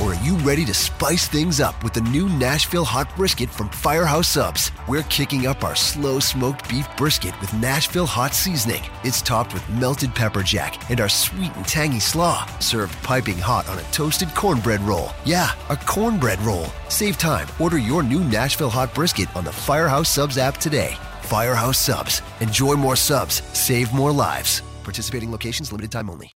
Or 0.00 0.14
are 0.14 0.24
you 0.24 0.36
ready 0.38 0.64
to 0.64 0.74
spice 0.74 1.28
things 1.28 1.60
up 1.60 1.84
with 1.84 1.92
the 1.92 2.00
new 2.00 2.28
Nashville 2.28 2.84
hot 2.84 3.14
brisket 3.14 3.50
from 3.50 3.68
Firehouse 3.68 4.28
Subs? 4.28 4.72
We're 4.88 5.04
kicking 5.04 5.46
up 5.46 5.62
our 5.62 5.76
slow 5.76 6.18
smoked 6.18 6.68
beef 6.68 6.88
brisket 6.96 7.38
with 7.40 7.54
Nashville 7.54 8.06
hot 8.06 8.34
seasoning. 8.34 8.82
It's 9.04 9.22
topped 9.22 9.54
with 9.54 9.68
melted 9.68 10.14
pepper 10.14 10.42
jack 10.42 10.90
and 10.90 11.00
our 11.00 11.08
sweet 11.08 11.54
and 11.56 11.66
tangy 11.68 12.00
slaw, 12.00 12.46
served 12.58 13.00
piping 13.02 13.38
hot 13.38 13.68
on 13.68 13.78
a 13.78 13.82
toasted 13.92 14.34
cornbread 14.34 14.80
roll. 14.80 15.10
Yeah, 15.24 15.50
a 15.68 15.76
cornbread 15.76 16.40
roll. 16.40 16.66
Save 16.88 17.18
time. 17.18 17.46
Order 17.60 17.78
your 17.78 18.02
new 18.02 18.24
Nashville 18.24 18.70
hot 18.70 18.94
brisket 18.94 19.34
on 19.36 19.44
the 19.44 19.52
Firehouse 19.52 20.08
Subs 20.08 20.38
app 20.38 20.56
today. 20.56 20.96
Firehouse 21.22 21.78
Subs. 21.78 22.22
Enjoy 22.40 22.74
more 22.74 22.96
subs, 22.96 23.42
save 23.56 23.92
more 23.92 24.10
lives. 24.10 24.62
Participating 24.84 25.32
locations 25.32 25.72
limited 25.72 25.90
time 25.90 26.10
only. 26.10 26.30